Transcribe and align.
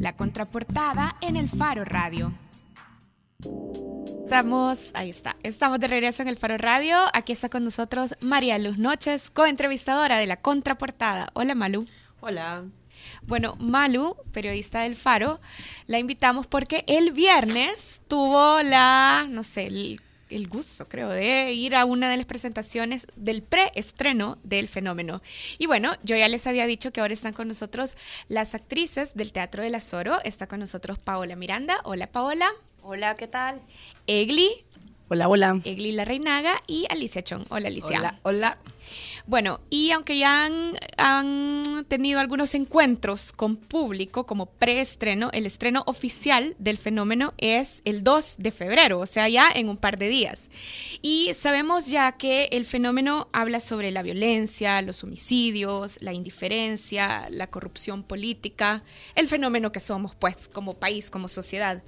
La 0.00 0.16
contraportada 0.16 1.16
en 1.20 1.36
el 1.36 1.48
Faro 1.48 1.84
Radio. 1.84 2.32
Estamos, 4.24 4.90
ahí 4.94 5.10
está, 5.10 5.36
estamos 5.42 5.80
de 5.80 5.88
regreso 5.88 6.22
en 6.22 6.28
el 6.28 6.36
Faro 6.36 6.56
Radio. 6.56 6.96
Aquí 7.14 7.32
está 7.32 7.48
con 7.48 7.64
nosotros 7.64 8.14
María 8.20 8.58
Luz 8.58 8.78
Noches, 8.78 9.30
coentrevistadora 9.30 10.18
de 10.18 10.26
la 10.26 10.36
contraportada. 10.36 11.30
Hola 11.34 11.54
Malu. 11.54 11.86
Hola. 12.20 12.64
Bueno, 13.22 13.56
Malu, 13.58 14.16
periodista 14.32 14.80
del 14.80 14.94
Faro, 14.94 15.40
la 15.86 15.98
invitamos 15.98 16.46
porque 16.46 16.84
el 16.86 17.12
viernes 17.12 18.00
tuvo 18.06 18.62
la, 18.62 19.26
no 19.28 19.42
sé, 19.42 19.66
el 19.66 20.00
el 20.30 20.48
gusto, 20.48 20.88
creo, 20.88 21.08
de 21.08 21.52
ir 21.52 21.74
a 21.74 21.84
una 21.84 22.10
de 22.10 22.16
las 22.16 22.26
presentaciones 22.26 23.06
del 23.16 23.42
preestreno 23.42 24.38
del 24.42 24.68
fenómeno. 24.68 25.22
Y 25.58 25.66
bueno, 25.66 25.92
yo 26.02 26.16
ya 26.16 26.28
les 26.28 26.46
había 26.46 26.66
dicho 26.66 26.92
que 26.92 27.00
ahora 27.00 27.14
están 27.14 27.32
con 27.32 27.48
nosotros 27.48 27.96
las 28.28 28.54
actrices 28.54 29.14
del 29.14 29.32
Teatro 29.32 29.62
del 29.62 29.74
Azoro. 29.74 30.18
Está 30.24 30.46
con 30.46 30.60
nosotros 30.60 30.98
Paola 30.98 31.36
Miranda. 31.36 31.76
Hola, 31.84 32.06
Paola. 32.06 32.48
Hola, 32.82 33.14
¿qué 33.16 33.28
tal? 33.28 33.62
Egli. 34.06 34.48
Hola, 35.10 35.28
hola. 35.28 35.58
Egli 35.64 35.92
La 35.92 36.04
Reinaga 36.04 36.62
y 36.66 36.86
Alicia 36.90 37.22
Chong. 37.22 37.44
Hola, 37.48 37.68
Alicia. 37.68 37.98
Hola, 37.98 38.18
hola. 38.22 38.58
Bueno, 39.26 39.60
y 39.68 39.90
aunque 39.90 40.16
ya 40.16 40.46
han, 40.96 41.84
tenido 41.88 42.18
algunos 42.18 42.54
encuentros 42.54 43.32
con 43.32 43.56
público 43.56 44.24
como 44.24 44.46
preestreno, 44.46 45.30
el 45.32 45.46
estreno 45.46 45.82
oficial 45.86 46.56
del 46.58 46.78
fenómeno 46.78 47.34
es 47.38 47.82
el 47.84 48.02
2 48.04 48.36
de 48.38 48.52
febrero, 48.52 48.98
o 49.00 49.06
sea, 49.06 49.28
ya 49.28 49.50
en 49.54 49.68
un 49.68 49.76
par 49.76 49.98
de 49.98 50.08
días. 50.08 50.50
Y 51.02 51.32
sabemos 51.34 51.88
ya 51.88 52.12
que 52.12 52.48
el 52.52 52.64
fenómeno 52.64 53.28
habla 53.32 53.60
sobre 53.60 53.90
la 53.90 54.02
violencia, 54.02 54.80
los 54.82 55.04
homicidios, 55.04 56.00
la 56.00 56.12
indiferencia, 56.14 57.28
la 57.30 57.48
corrupción 57.48 58.02
política, 58.02 58.82
el 59.14 59.28
fenómeno 59.28 59.72
que 59.72 59.80
somos, 59.80 60.14
pues, 60.14 60.48
como 60.48 60.74
país, 60.74 61.10
como 61.10 61.28
sociedad. 61.28 61.82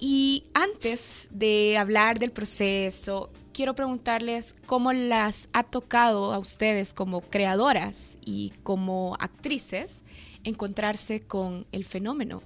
Y 0.00 0.44
antes 0.54 1.28
de 1.30 1.76
hablar 1.76 2.18
del 2.18 2.32
proceso 2.32 3.30
quiero 3.52 3.74
preguntarles 3.74 4.54
cómo 4.64 4.94
las 4.94 5.50
ha 5.52 5.62
tocado 5.62 6.32
a 6.32 6.38
ustedes 6.38 6.94
como 6.94 7.20
creadoras 7.20 8.16
y 8.24 8.52
como 8.62 9.16
actrices 9.20 10.02
encontrarse 10.42 11.20
con 11.20 11.66
el 11.70 11.84
fenómeno. 11.84 12.42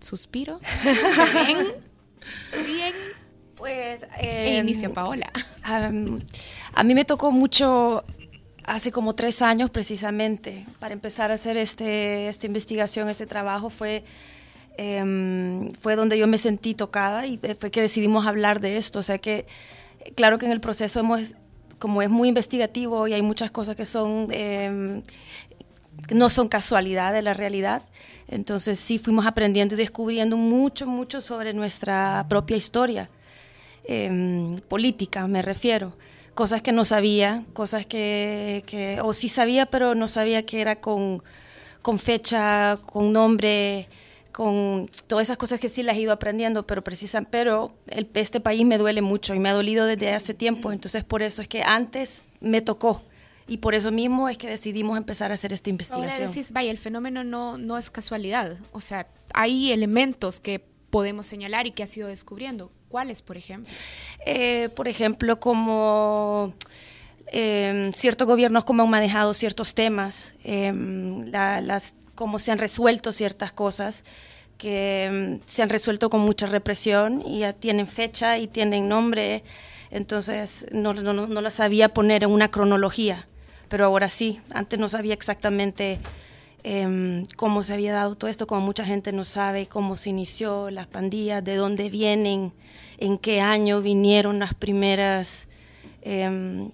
Suspiro. 0.00 0.60
Bien. 1.46 1.66
Bien. 2.66 2.94
Pues. 3.56 4.06
e 4.18 4.58
inicia 4.58 4.90
Paola. 4.90 5.30
a 5.62 6.84
mí 6.84 6.94
me 6.94 7.04
tocó 7.06 7.30
mucho 7.30 8.04
hace 8.64 8.92
como 8.92 9.14
tres 9.14 9.40
años 9.42 9.70
precisamente 9.70 10.66
para 10.78 10.92
empezar 10.92 11.30
a 11.30 11.34
hacer 11.34 11.56
este, 11.56 12.28
esta 12.28 12.46
investigación, 12.46 13.08
este 13.08 13.26
trabajo 13.26 13.70
fue 13.70 14.04
Em, 14.76 15.72
fue 15.72 15.96
donde 15.96 16.18
yo 16.18 16.26
me 16.26 16.38
sentí 16.38 16.74
tocada 16.74 17.26
y 17.26 17.38
fue 17.58 17.70
que 17.70 17.82
decidimos 17.82 18.26
hablar 18.26 18.60
de 18.60 18.76
esto. 18.76 19.00
O 19.00 19.02
sea 19.02 19.18
que, 19.18 19.46
claro 20.14 20.38
que 20.38 20.46
en 20.46 20.52
el 20.52 20.60
proceso 20.60 21.00
hemos, 21.00 21.34
como 21.78 22.02
es 22.02 22.10
muy 22.10 22.28
investigativo 22.28 23.06
y 23.08 23.12
hay 23.12 23.22
muchas 23.22 23.50
cosas 23.50 23.76
que 23.76 23.84
son, 23.84 24.28
em, 24.30 25.02
no 26.14 26.28
son 26.28 26.48
casualidad 26.48 27.12
de 27.12 27.22
la 27.22 27.34
realidad, 27.34 27.82
entonces 28.28 28.78
sí 28.78 28.98
fuimos 28.98 29.26
aprendiendo 29.26 29.74
y 29.74 29.78
descubriendo 29.78 30.36
mucho, 30.36 30.86
mucho 30.86 31.20
sobre 31.20 31.52
nuestra 31.52 32.24
propia 32.28 32.56
historia, 32.56 33.10
em, 33.84 34.60
política 34.60 35.26
me 35.26 35.42
refiero. 35.42 35.96
Cosas 36.34 36.62
que 36.62 36.72
no 36.72 36.84
sabía, 36.84 37.44
cosas 37.52 37.86
que, 37.86 38.64
que, 38.66 39.00
o 39.02 39.12
sí 39.12 39.28
sabía, 39.28 39.66
pero 39.66 39.94
no 39.94 40.08
sabía 40.08 40.46
que 40.46 40.60
era 40.60 40.76
con, 40.80 41.22
con 41.82 41.98
fecha, 41.98 42.78
con 42.86 43.12
nombre, 43.12 43.88
con 44.32 44.88
todas 45.06 45.26
esas 45.26 45.36
cosas 45.36 45.60
que 45.60 45.68
sí 45.68 45.82
las 45.82 45.96
he 45.96 46.00
ido 46.00 46.12
aprendiendo, 46.12 46.66
pero 46.66 46.82
precisan, 46.82 47.26
pero 47.30 47.72
el, 47.86 48.08
este 48.14 48.40
país 48.40 48.64
me 48.64 48.78
duele 48.78 49.02
mucho 49.02 49.34
y 49.34 49.38
me 49.38 49.48
ha 49.48 49.52
dolido 49.52 49.86
desde 49.86 50.12
hace 50.12 50.34
tiempo, 50.34 50.72
entonces 50.72 51.04
por 51.04 51.22
eso 51.22 51.42
es 51.42 51.48
que 51.48 51.62
antes 51.62 52.22
me 52.40 52.60
tocó 52.60 53.02
y 53.46 53.58
por 53.58 53.74
eso 53.74 53.90
mismo 53.90 54.28
es 54.28 54.38
que 54.38 54.48
decidimos 54.48 54.96
empezar 54.96 55.32
a 55.32 55.34
hacer 55.34 55.52
esta 55.52 55.70
investigación. 55.70 56.12
Ahora 56.12 56.26
decís, 56.26 56.52
vaya, 56.52 56.70
el 56.70 56.78
fenómeno 56.78 57.24
no, 57.24 57.58
no 57.58 57.76
es 57.78 57.90
casualidad, 57.90 58.56
o 58.72 58.80
sea, 58.80 59.06
hay 59.34 59.72
elementos 59.72 60.40
que 60.40 60.64
podemos 60.90 61.26
señalar 61.26 61.66
y 61.66 61.72
que 61.72 61.82
has 61.82 61.96
ido 61.96 62.08
descubriendo. 62.08 62.70
¿Cuáles, 62.88 63.22
por 63.22 63.36
ejemplo? 63.36 63.72
Eh, 64.26 64.68
por 64.74 64.88
ejemplo, 64.88 65.38
como 65.38 66.52
eh, 67.32 67.90
ciertos 67.94 68.26
gobiernos 68.26 68.64
como 68.64 68.82
han 68.82 68.90
manejado 68.90 69.32
ciertos 69.32 69.74
temas, 69.74 70.34
eh, 70.42 70.72
las 71.32 71.94
cómo 72.20 72.38
se 72.38 72.52
han 72.52 72.58
resuelto 72.58 73.12
ciertas 73.12 73.50
cosas 73.50 74.04
que 74.58 75.38
mm, 75.40 75.46
se 75.46 75.62
han 75.62 75.70
resuelto 75.70 76.10
con 76.10 76.20
mucha 76.20 76.44
represión 76.44 77.22
y 77.26 77.38
ya 77.38 77.54
tienen 77.54 77.86
fecha 77.86 78.36
y 78.36 78.46
tienen 78.46 78.90
nombre, 78.90 79.42
entonces 79.90 80.66
no, 80.70 80.92
no, 80.92 81.14
no 81.14 81.40
la 81.40 81.50
sabía 81.50 81.88
poner 81.88 82.24
en 82.24 82.30
una 82.30 82.50
cronología, 82.50 83.26
pero 83.70 83.86
ahora 83.86 84.10
sí, 84.10 84.38
antes 84.52 84.78
no 84.78 84.86
sabía 84.90 85.14
exactamente 85.14 85.98
em, 86.62 87.24
cómo 87.36 87.62
se 87.62 87.72
había 87.72 87.94
dado 87.94 88.14
todo 88.16 88.30
esto, 88.30 88.46
como 88.46 88.60
mucha 88.60 88.84
gente 88.84 89.12
no 89.12 89.24
sabe 89.24 89.66
cómo 89.66 89.96
se 89.96 90.10
inició 90.10 90.68
las 90.68 90.88
pandillas, 90.88 91.42
de 91.42 91.56
dónde 91.56 91.88
vienen, 91.88 92.52
en 92.98 93.16
qué 93.16 93.40
año 93.40 93.80
vinieron 93.80 94.40
las 94.40 94.52
primeras 94.52 95.48
em, 96.02 96.70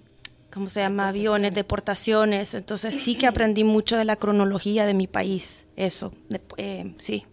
¿cómo 0.57 0.69
se 0.69 0.79
llama? 0.79 1.09
Aviones, 1.09 1.53
deportaciones. 1.53 2.55
Entonces 2.55 2.95
sí 2.95 3.13
que 3.13 3.27
aprendí 3.27 3.63
mucho 3.63 3.95
de 3.95 4.05
la 4.05 4.15
cronología 4.15 4.87
de 4.87 4.95
mi 4.95 5.05
país, 5.05 5.67
eso, 5.75 6.11
eh, 6.57 6.95
sí. 6.97 7.25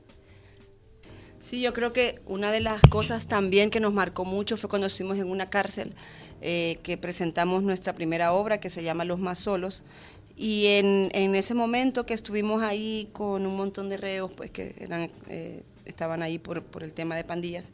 Sí, 1.38 1.62
yo 1.62 1.72
creo 1.72 1.94
que 1.94 2.20
una 2.26 2.52
de 2.52 2.60
las 2.60 2.82
cosas 2.82 3.26
también 3.26 3.70
que 3.70 3.80
nos 3.80 3.94
marcó 3.94 4.26
mucho 4.26 4.58
fue 4.58 4.68
cuando 4.68 4.88
estuvimos 4.88 5.18
en 5.18 5.30
una 5.30 5.48
cárcel, 5.48 5.94
eh, 6.42 6.78
que 6.82 6.98
presentamos 6.98 7.62
nuestra 7.62 7.94
primera 7.94 8.34
obra 8.34 8.60
que 8.60 8.68
se 8.68 8.82
llama 8.82 9.06
Los 9.06 9.18
Más 9.18 9.38
Solos. 9.38 9.84
Y 10.36 10.66
en, 10.66 11.08
en 11.14 11.34
ese 11.34 11.54
momento 11.54 12.04
que 12.04 12.12
estuvimos 12.12 12.62
ahí 12.62 13.08
con 13.14 13.46
un 13.46 13.56
montón 13.56 13.88
de 13.88 13.96
reos, 13.96 14.30
pues 14.36 14.50
que 14.50 14.74
eran... 14.80 15.10
Eh, 15.28 15.62
estaban 15.84 16.22
ahí 16.22 16.39
por, 16.39 16.62
por 16.62 16.83
el 16.83 16.93
tema 16.93 17.17
de 17.17 17.25
pandillas, 17.25 17.71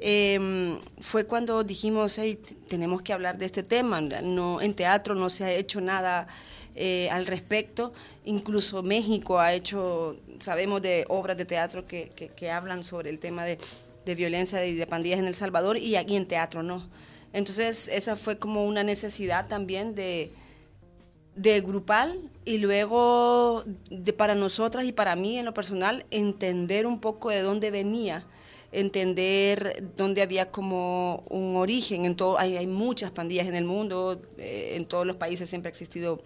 em, 0.00 0.78
fue 1.00 1.26
cuando 1.26 1.64
dijimos, 1.64 2.18
hey, 2.18 2.38
tenemos 2.68 3.02
que 3.02 3.12
hablar 3.12 3.38
de 3.38 3.46
este 3.46 3.62
tema. 3.62 4.00
No, 4.00 4.60
en 4.60 4.74
teatro 4.74 5.14
no 5.14 5.30
se 5.30 5.44
ha 5.44 5.52
hecho 5.52 5.80
nada 5.80 6.26
eh, 6.74 7.08
al 7.10 7.26
respecto. 7.26 7.92
Incluso 8.24 8.82
México 8.82 9.38
ha 9.38 9.52
hecho, 9.52 10.16
sabemos 10.40 10.82
de 10.82 11.04
obras 11.08 11.36
de 11.36 11.44
teatro 11.44 11.86
que, 11.86 12.10
que, 12.10 12.50
hablan 12.50 12.82
sobre 12.82 13.10
el 13.10 13.18
tema 13.18 13.44
de, 13.44 13.58
de, 14.04 14.14
violencia 14.14 14.64
y 14.66 14.74
de 14.74 14.86
pandillas 14.86 15.20
en 15.20 15.26
El 15.26 15.34
Salvador 15.34 15.76
y 15.76 15.96
aquí 15.96 16.16
en 16.16 16.26
teatro 16.26 16.62
no. 16.62 16.88
Entonces 17.32 17.88
esa 17.88 18.16
fue 18.16 18.38
como 18.38 18.64
una 18.66 18.82
necesidad 18.84 19.48
también 19.48 19.94
de 19.94 20.32
de 21.36 21.60
grupal 21.60 22.30
y 22.44 22.58
luego 22.58 23.64
de, 23.90 24.12
para 24.12 24.34
nosotras 24.34 24.84
y 24.84 24.92
para 24.92 25.16
mí 25.16 25.38
en 25.38 25.44
lo 25.44 25.54
personal 25.54 26.04
entender 26.10 26.86
un 26.86 27.00
poco 27.00 27.30
de 27.30 27.40
dónde 27.40 27.70
venía, 27.70 28.26
entender 28.72 29.90
dónde 29.96 30.22
había 30.22 30.50
como 30.50 31.24
un 31.28 31.56
origen. 31.56 32.04
En 32.04 32.16
todo, 32.16 32.38
hay, 32.38 32.56
hay 32.56 32.66
muchas 32.66 33.10
pandillas 33.10 33.46
en 33.46 33.54
el 33.54 33.64
mundo, 33.64 34.20
eh, 34.38 34.74
en 34.76 34.84
todos 34.86 35.06
los 35.06 35.16
países 35.16 35.48
siempre 35.48 35.68
ha 35.68 35.72
existido 35.72 36.22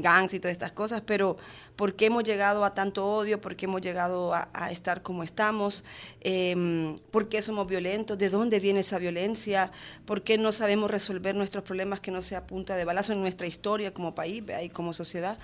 gangs 0.00 0.34
y 0.34 0.40
todas 0.40 0.52
estas 0.52 0.72
cosas, 0.72 1.02
pero 1.04 1.36
¿por 1.76 1.94
qué 1.94 2.06
hemos 2.06 2.24
llegado 2.24 2.64
a 2.64 2.74
tanto 2.74 3.06
odio? 3.06 3.40
¿Por 3.40 3.56
qué 3.56 3.66
hemos 3.66 3.80
llegado 3.80 4.34
a, 4.34 4.70
estar 4.70 5.02
como 5.02 5.22
estamos? 5.22 5.84
Em, 6.20 6.96
¿Por 7.10 7.28
qué 7.28 7.42
somos 7.42 7.66
violentos? 7.66 8.18
¿De 8.18 8.30
dónde 8.30 8.60
viene 8.60 8.80
esa 8.80 8.98
violencia? 8.98 9.70
¿Por 10.04 10.22
qué 10.22 10.38
no 10.38 10.52
sabemos 10.52 10.90
resolver 10.90 11.34
nuestros 11.34 11.64
problemas 11.64 12.00
que 12.00 12.10
no 12.10 12.22
sea 12.22 12.46
punta 12.46 12.76
de 12.76 12.84
balazo 12.84 13.12
en 13.12 13.20
nuestra 13.20 13.46
historia 13.46 13.92
como 13.92 14.14
país 14.14 14.42
y 14.62 14.68
como 14.68 14.92
sociedad? 14.92 15.38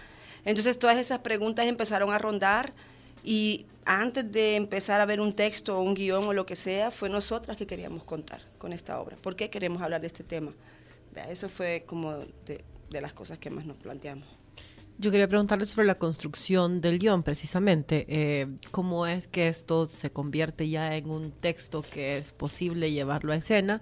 Entonces 0.45 0.79
todas 0.79 0.99
esas 0.99 1.21
preguntas 1.21 1.67
empezaron 1.67 2.13
a 2.13 2.19
rondar 2.19 2.73
y 3.25 3.67
antes 3.85 4.31
de 4.31 4.57
empezar 4.57 5.01
a 5.01 5.07
ver 5.07 5.21
un 5.21 5.33
texto 5.33 5.79
o 5.79 5.83
un 5.83 5.95
guion 5.95 6.25
o 6.25 6.33
lo 6.33 6.47
que 6.47 6.57
sea, 6.57 6.91
fue 6.91 7.09
nosotras 7.09 7.57
que 7.57 7.67
queríamos 7.67 8.05
contar 8.05 8.41
con 8.59 8.73
esta 8.73 9.01
obra. 9.01 9.17
¿Por 9.17 9.37
qué 9.37 9.51
queremos 9.51 9.83
hablar 9.83 10.01
de 10.01 10.09
este 10.09 10.25
tema? 10.25 10.53
Eso 11.29 11.49
fue 11.49 11.85
como 11.87 12.15
de 12.17 13.01
las 13.01 13.13
cosas 13.13 13.39
que 13.39 13.51
más 13.51 13.65
nos 13.65 13.79
planteamos. 13.79 14.42
Yo 15.03 15.11
quería 15.11 15.27
preguntarle 15.27 15.67
sobre 15.67 15.89
la 15.89 15.97
construcción 15.97 16.81
del 16.81 17.01
guion, 17.01 17.25
precisamente. 17.25 18.07
Eh, 18.09 18.47
¿Cómo 18.71 19.05
es 19.09 19.27
que 19.27 19.49
esto 19.49 19.87
se 19.87 20.13
convierte 20.13 20.69
ya 20.69 20.95
en 20.97 21.11
un 21.11 21.33
texto 21.33 21.83
que 21.83 22.17
es 22.19 22.33
posible 22.33 22.93
llevarlo 22.93 23.33
a 23.33 23.35
escena? 23.35 23.81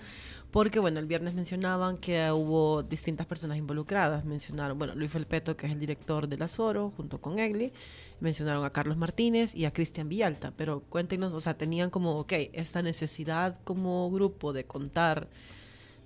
Porque, 0.50 0.78
bueno, 0.78 0.98
el 0.98 1.04
viernes 1.04 1.34
mencionaban 1.34 1.98
que 1.98 2.30
hubo 2.30 2.82
distintas 2.82 3.26
personas 3.26 3.58
involucradas. 3.58 4.24
Mencionaron, 4.24 4.78
bueno, 4.78 4.94
Luis 4.94 5.10
Felpeto, 5.10 5.58
que 5.58 5.66
es 5.66 5.72
el 5.72 5.78
director 5.78 6.26
de 6.26 6.42
Azoro, 6.42 6.90
junto 6.96 7.20
con 7.20 7.38
Egli. 7.38 7.74
Mencionaron 8.20 8.64
a 8.64 8.70
Carlos 8.70 8.96
Martínez 8.96 9.54
y 9.54 9.66
a 9.66 9.74
Cristian 9.74 10.08
Villalta. 10.08 10.54
Pero 10.56 10.80
cuéntenos, 10.88 11.34
o 11.34 11.40
sea, 11.42 11.52
tenían 11.52 11.90
como, 11.90 12.18
ok, 12.18 12.32
esta 12.54 12.80
necesidad 12.80 13.60
como 13.64 14.10
grupo 14.10 14.54
de 14.54 14.64
contar 14.64 15.28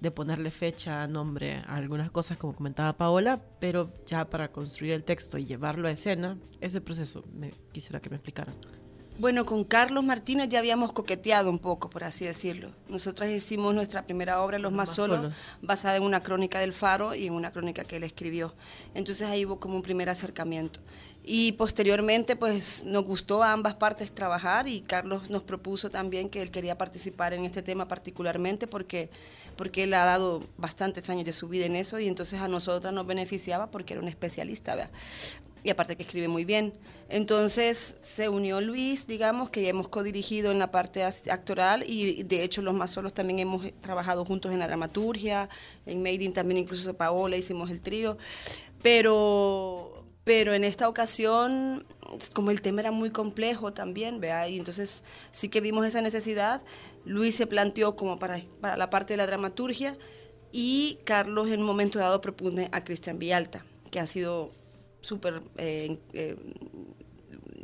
de 0.04 0.10
ponerle 0.10 0.50
fecha, 0.50 1.06
nombre 1.08 1.62
a 1.66 1.76
algunas 1.76 2.10
cosas, 2.10 2.36
como 2.36 2.54
comentaba 2.54 2.92
Paola, 2.92 3.40
pero 3.58 3.90
ya 4.06 4.28
para 4.28 4.52
construir 4.52 4.92
el 4.92 5.02
texto 5.02 5.38
y 5.38 5.46
llevarlo 5.46 5.88
a 5.88 5.90
escena, 5.90 6.36
ese 6.60 6.82
proceso 6.82 7.24
me 7.32 7.52
quisiera 7.72 8.00
que 8.00 8.10
me 8.10 8.16
explicaran. 8.16 8.54
Bueno, 9.16 9.46
con 9.46 9.64
Carlos 9.64 10.04
Martínez 10.04 10.48
ya 10.48 10.58
habíamos 10.58 10.92
coqueteado 10.92 11.48
un 11.48 11.60
poco, 11.60 11.88
por 11.88 12.04
así 12.04 12.26
decirlo. 12.26 12.72
Nosotras 12.88 13.30
hicimos 13.30 13.72
nuestra 13.74 14.02
primera 14.02 14.42
obra, 14.42 14.58
Los, 14.58 14.72
Más, 14.72 14.90
solos, 14.90 15.44
basada 15.62 15.96
en 15.96 16.02
una 16.02 16.22
crónica 16.22 16.58
del 16.58 16.72
Faro 16.72 17.14
y 17.14 17.28
en 17.28 17.32
una 17.32 17.52
crónica 17.52 17.84
que 17.84 17.96
él 17.96 18.02
escribió. 18.02 18.52
Entonces 18.92 19.28
ahí 19.28 19.46
hubo 19.46 19.58
como 19.58 19.76
un 19.76 19.82
primer 19.82 20.10
acercamiento. 20.10 20.80
Y 21.26 21.53
posteriormente, 21.53 22.37
pues 22.37 22.85
nos 22.85 23.03
gustó 23.05 23.43
a 23.43 23.53
ambas 23.53 23.75
partes 23.75 24.15
trabajar 24.15 24.69
y 24.69 24.82
Carlos 24.82 25.31
nos 25.31 25.43
propuso 25.43 25.88
también 25.91 26.29
que 26.29 26.43
él 26.43 26.50
quería 26.50 26.76
participar 26.76 27.32
en 27.32 27.47
este 27.47 27.62
tema 27.62 27.88
particularmente 27.88 28.67
porque, 28.67 29.09
porque 29.56 29.85
él 29.85 29.94
ha 29.94 30.05
dado 30.05 30.43
bastantes 30.59 31.09
años 31.09 31.25
de 31.25 31.32
su 31.32 31.49
vida 31.49 31.65
en 31.65 31.76
eso 31.76 31.99
y 31.99 32.09
entonces 32.09 32.41
a 32.41 32.49
nosotras 32.49 32.93
nos 32.93 33.06
beneficiaba 33.06 33.71
porque 33.71 33.94
era 33.94 34.03
un 34.03 34.09
especialista. 34.09 34.75
¿verdad? 34.75 34.91
y 35.65 35.71
aparte 35.71 35.97
que 35.97 36.03
escribe 36.03 36.29
muy 36.29 36.44
bien. 36.44 36.75
Entonces 37.09 37.97
se 38.00 38.29
unió 38.29 38.61
Luis, 38.61 39.06
digamos, 39.06 39.49
que 39.49 39.67
hemos 39.67 39.88
codirigido 39.88 40.53
en 40.53 40.59
la 40.59 40.71
parte 40.71 41.03
actoral 41.03 41.85
y 41.88 42.23
de 42.23 42.44
hecho 42.44 42.61
los 42.61 42.75
más 42.75 42.91
solos 42.91 43.15
también 43.15 43.38
hemos 43.38 43.73
trabajado 43.81 44.26
juntos 44.26 44.53
en 44.53 44.59
la 44.59 44.67
dramaturgia, 44.67 45.49
en 45.87 46.03
Made 46.03 46.29
también 46.31 46.59
incluso 46.59 46.93
Paola 46.94 47.37
hicimos 47.37 47.71
el 47.71 47.81
trío, 47.81 48.19
pero, 48.85 49.74
pero 50.25 50.55
en 50.55 50.65
esta 50.65 50.88
ocasión, 50.88 51.85
como 52.32 52.50
el 52.50 52.62
tema 52.62 52.81
era 52.81 52.91
muy 52.91 53.11
complejo 53.11 53.73
también, 53.73 54.21
¿vea? 54.21 54.49
y 54.49 54.56
entonces 54.56 55.03
sí 55.31 55.49
que 55.49 55.61
vimos 55.61 55.87
esa 55.87 56.00
necesidad, 56.00 56.62
Luis 57.05 57.35
se 57.35 57.47
planteó 57.47 57.94
como 57.94 58.19
para, 58.19 58.38
para 58.61 58.76
la 58.76 58.91
parte 58.91 59.12
de 59.12 59.19
la 59.19 59.26
dramaturgia 59.26 59.97
y 60.50 60.99
Carlos 61.05 61.49
en 61.49 61.61
un 61.61 61.67
momento 61.67 61.99
dado 61.99 62.21
propone 62.21 62.69
a 62.73 62.82
Cristian 62.82 63.19
Villalta, 63.19 63.65
que 63.91 64.00
ha 64.00 64.06
sido 64.06 64.50
súper 65.03 65.43
eh, 65.59 65.99
eh, 66.15 66.37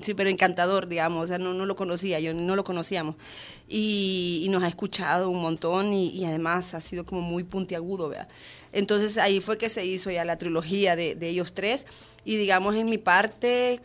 súper 0.02 0.26
encantador, 0.28 0.88
digamos, 0.88 1.24
o 1.24 1.28
sea, 1.28 1.38
no, 1.38 1.52
no, 1.52 1.66
lo 1.66 1.76
conocía, 1.76 2.20
yo 2.20 2.32
no 2.32 2.56
lo 2.56 2.64
conocíamos. 2.64 3.16
Y, 3.68 4.46
nos 4.50 4.62
ha 4.62 4.68
escuchado 4.68 5.30
un 5.30 5.40
montón 5.40 5.92
y, 5.92 6.24
además 6.24 6.74
ha 6.74 6.80
sido 6.80 7.04
como 7.04 7.20
muy 7.20 7.44
puntiagudo, 7.44 8.08
¿verdad? 8.08 8.28
Entonces 8.72 9.18
ahí 9.18 9.40
fue 9.40 9.58
que 9.58 9.68
se 9.68 9.84
hizo 9.84 10.10
ya 10.10 10.24
la 10.24 10.38
trilogía 10.38 10.96
de, 10.96 11.14
de 11.14 11.28
ellos 11.28 11.52
tres 11.54 11.86
y 12.24 12.36
digamos 12.36 12.74
en 12.74 12.88
mi 12.88 12.98
parte 12.98 13.80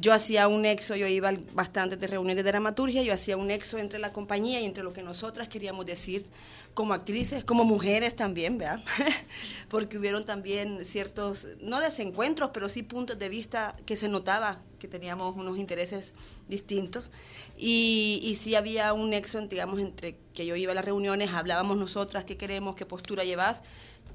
yo 0.00 0.14
hacía 0.14 0.48
un 0.48 0.62
nexo, 0.62 0.96
yo 0.96 1.06
iba 1.06 1.30
bastante 1.52 1.96
de 1.96 2.06
reuniones 2.06 2.42
de 2.42 2.50
dramaturgia, 2.50 3.02
yo 3.02 3.12
hacía 3.12 3.36
un 3.36 3.48
nexo 3.48 3.76
entre 3.76 3.98
la 3.98 4.14
compañía 4.14 4.58
y 4.58 4.64
entre 4.64 4.82
lo 4.82 4.94
que 4.94 5.02
nosotras 5.02 5.48
queríamos 5.48 5.84
decir 5.84 6.24
como 6.72 6.94
actrices, 6.94 7.44
como 7.44 7.64
mujeres 7.64 8.16
también, 8.16 8.56
¿verdad? 8.56 8.82
Porque 9.68 9.98
hubieron 9.98 10.24
también 10.24 10.86
ciertos, 10.86 11.48
no 11.60 11.80
desencuentros, 11.80 12.50
pero 12.54 12.70
sí 12.70 12.82
puntos 12.82 13.18
de 13.18 13.28
vista 13.28 13.76
que 13.84 13.94
se 13.94 14.08
notaba 14.08 14.62
que 14.78 14.88
teníamos 14.88 15.36
unos 15.36 15.58
intereses 15.58 16.14
distintos. 16.48 17.10
Y, 17.58 18.20
y 18.24 18.36
sí 18.36 18.54
había 18.54 18.94
un 18.94 19.10
nexo, 19.10 19.38
digamos, 19.42 19.80
entre 19.80 20.16
que 20.32 20.46
yo 20.46 20.56
iba 20.56 20.72
a 20.72 20.74
las 20.74 20.84
reuniones, 20.84 21.30
hablábamos 21.30 21.76
nosotras 21.76 22.24
qué 22.24 22.38
queremos, 22.38 22.74
qué 22.74 22.86
postura 22.86 23.24
llevas, 23.24 23.62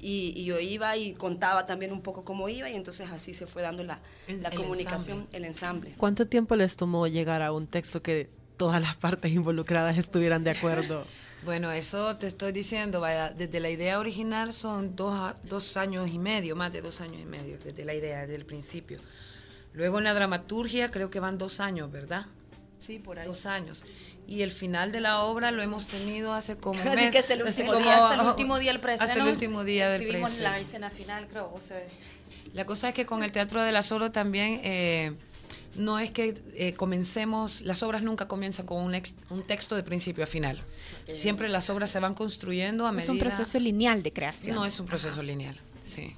y, 0.00 0.44
yo 0.44 0.60
iba 0.60 0.96
y 0.96 1.14
contaba 1.14 1.66
también 1.66 1.92
un 1.92 2.02
poco 2.02 2.24
cómo 2.24 2.48
iba 2.48 2.68
y 2.70 2.74
entonces 2.74 3.10
así 3.10 3.34
se 3.34 3.46
fue 3.46 3.62
dando 3.62 3.82
la, 3.82 4.00
la 4.28 4.50
comunicación, 4.50 5.26
el 5.32 5.44
ensamble. 5.44 5.94
¿Cuánto 5.96 6.26
tiempo 6.26 6.56
les 6.56 6.76
tomó 6.76 7.06
llegar 7.06 7.42
a 7.42 7.52
un 7.52 7.66
texto 7.66 8.02
que 8.02 8.28
todas 8.56 8.80
las 8.80 8.96
partes 8.96 9.32
involucradas 9.32 9.98
estuvieran 9.98 10.44
de 10.44 10.50
acuerdo? 10.50 11.04
bueno, 11.44 11.72
eso 11.72 12.16
te 12.16 12.26
estoy 12.26 12.52
diciendo, 12.52 13.00
vaya, 13.00 13.30
desde 13.30 13.60
la 13.60 13.70
idea 13.70 13.98
original 13.98 14.52
son 14.52 14.96
dos, 14.96 15.34
dos 15.44 15.76
años 15.76 16.08
y 16.10 16.18
medio, 16.18 16.56
más 16.56 16.72
de 16.72 16.82
dos 16.82 17.00
años 17.00 17.20
y 17.20 17.26
medio, 17.26 17.58
desde 17.58 17.84
la 17.84 17.94
idea, 17.94 18.20
desde 18.20 18.36
el 18.36 18.46
principio. 18.46 19.00
Luego 19.72 19.98
en 19.98 20.04
la 20.04 20.14
dramaturgia 20.14 20.90
creo 20.90 21.10
que 21.10 21.20
van 21.20 21.38
dos 21.38 21.60
años, 21.60 21.90
¿verdad? 21.90 22.26
Sí, 22.78 22.98
por 22.98 23.18
ahí. 23.18 23.26
Dos 23.26 23.46
años 23.46 23.84
y 24.26 24.42
el 24.42 24.50
final 24.50 24.92
de 24.92 25.00
la 25.00 25.20
obra 25.20 25.50
lo 25.50 25.62
hemos 25.62 25.86
tenido 25.86 26.32
hace 26.32 26.56
como 26.56 26.80
un 26.80 26.88
mes. 26.88 26.98
Así 26.98 27.10
que 27.10 27.18
hasta 27.18 27.34
el 27.34 27.42
último, 27.42 27.74
día, 27.76 27.96
hasta 27.96 28.22
el 28.22 28.28
último 28.28 28.58
día 28.58 28.72
del 28.72 28.80
preestreno. 28.80 29.12
Hasta 29.12 29.22
el 29.22 29.28
último 29.28 29.64
día 29.64 29.88
del 29.88 30.02
Escribimos 30.02 30.38
la 30.38 30.58
escena 30.58 30.90
final, 30.90 31.28
creo. 31.28 31.52
O 31.52 31.60
sea. 31.60 31.80
La 32.52 32.64
cosa 32.64 32.88
es 32.88 32.94
que 32.94 33.06
con 33.06 33.22
el 33.22 33.32
Teatro 33.32 33.62
de 33.62 33.70
las 33.72 33.92
Oro 33.92 34.12
también 34.12 34.60
eh, 34.64 35.12
no 35.76 35.98
es 35.98 36.10
que 36.10 36.34
eh, 36.54 36.72
comencemos, 36.74 37.60
las 37.60 37.82
obras 37.82 38.02
nunca 38.02 38.28
comienzan 38.28 38.66
con 38.66 38.82
un, 38.82 39.00
un 39.30 39.42
texto 39.42 39.76
de 39.76 39.82
principio 39.82 40.24
a 40.24 40.26
final. 40.26 40.62
Siempre 41.06 41.48
las 41.48 41.70
obras 41.70 41.90
se 41.90 42.00
van 42.00 42.14
construyendo 42.14 42.86
a 42.86 42.92
medida... 42.92 43.04
Es 43.04 43.08
un 43.10 43.18
proceso 43.18 43.58
lineal 43.60 44.02
de 44.02 44.12
creación. 44.12 44.56
No 44.56 44.64
es 44.64 44.80
un 44.80 44.86
proceso 44.86 45.22
lineal, 45.22 45.60
sí. 45.82 46.16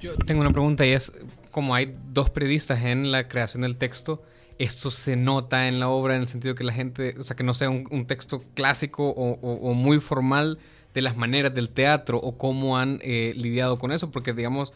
Yo 0.00 0.16
tengo 0.16 0.40
una 0.40 0.50
pregunta 0.50 0.84
y 0.86 0.90
es, 0.90 1.12
como 1.50 1.74
hay 1.74 1.94
dos 2.12 2.30
periodistas 2.30 2.82
en 2.82 3.12
la 3.12 3.28
creación 3.28 3.62
del 3.62 3.76
texto, 3.76 4.24
esto 4.58 4.90
se 4.90 5.16
nota 5.16 5.68
en 5.68 5.80
la 5.80 5.88
obra 5.88 6.14
en 6.14 6.22
el 6.22 6.28
sentido 6.28 6.54
que 6.54 6.64
la 6.64 6.72
gente, 6.72 7.14
o 7.18 7.22
sea, 7.22 7.36
que 7.36 7.44
no 7.44 7.54
sea 7.54 7.70
un, 7.70 8.06
texto 8.06 8.44
clásico 8.54 9.08
o, 9.10 9.74
muy 9.74 10.00
formal 10.00 10.58
de 10.94 11.02
las 11.02 11.16
maneras 11.16 11.54
del 11.54 11.68
teatro 11.70 12.18
o 12.18 12.36
cómo 12.36 12.78
han 12.78 12.98
eh, 13.02 13.32
lidiado 13.36 13.78
con 13.78 13.92
eso, 13.92 14.10
porque 14.10 14.32
digamos, 14.32 14.72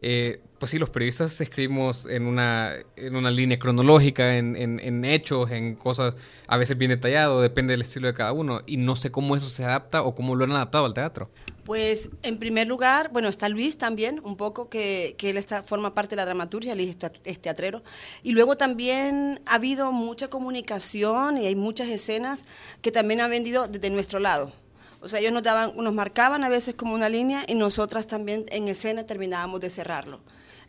eh, 0.00 0.40
pues 0.58 0.70
sí, 0.70 0.78
los 0.78 0.90
periodistas 0.90 1.40
escribimos 1.40 2.06
en 2.06 2.26
una, 2.26 2.74
en 2.96 3.14
una 3.14 3.30
línea 3.30 3.58
cronológica, 3.58 4.36
en, 4.36 4.56
en, 4.56 5.04
hechos, 5.04 5.50
en 5.50 5.76
cosas 5.76 6.16
a 6.48 6.56
veces 6.56 6.76
bien 6.76 6.90
detallado, 6.90 7.40
depende 7.40 7.72
del 7.72 7.82
estilo 7.82 8.08
de 8.08 8.14
cada 8.14 8.32
uno, 8.32 8.62
y 8.66 8.76
no 8.76 8.96
sé 8.96 9.10
cómo 9.10 9.36
eso 9.36 9.48
se 9.50 9.64
adapta 9.64 10.02
o 10.02 10.14
cómo 10.14 10.34
lo 10.34 10.44
han 10.44 10.52
adaptado 10.52 10.84
al 10.84 10.94
teatro. 10.94 11.30
Pues 11.64 12.10
en 12.22 12.38
primer 12.38 12.66
lugar, 12.66 13.10
bueno, 13.12 13.28
está 13.28 13.48
Luis 13.48 13.78
también, 13.78 14.20
un 14.24 14.36
poco, 14.36 14.68
que, 14.68 15.14
que 15.16 15.30
él 15.30 15.36
está, 15.36 15.62
forma 15.62 15.94
parte 15.94 16.10
de 16.10 16.16
la 16.16 16.24
dramaturgia, 16.24 16.72
él 16.72 16.96
es 17.24 17.40
teatrero. 17.40 17.82
Y 18.22 18.32
luego 18.32 18.56
también 18.56 19.40
ha 19.46 19.56
habido 19.56 19.92
mucha 19.92 20.28
comunicación 20.28 21.38
y 21.38 21.46
hay 21.46 21.54
muchas 21.54 21.88
escenas 21.88 22.46
que 22.82 22.90
también 22.90 23.20
han 23.20 23.30
vendido 23.30 23.68
desde 23.68 23.90
nuestro 23.90 24.18
lado. 24.18 24.52
O 25.00 25.08
sea, 25.08 25.20
ellos 25.20 25.32
nos, 25.32 25.42
daban, 25.42 25.76
nos 25.76 25.94
marcaban 25.94 26.44
a 26.44 26.48
veces 26.48 26.74
como 26.74 26.94
una 26.94 27.08
línea 27.08 27.44
y 27.46 27.54
nosotras 27.54 28.06
también 28.06 28.46
en 28.48 28.68
escena 28.68 29.04
terminábamos 29.06 29.60
de 29.60 29.70
cerrarlo. 29.70 30.20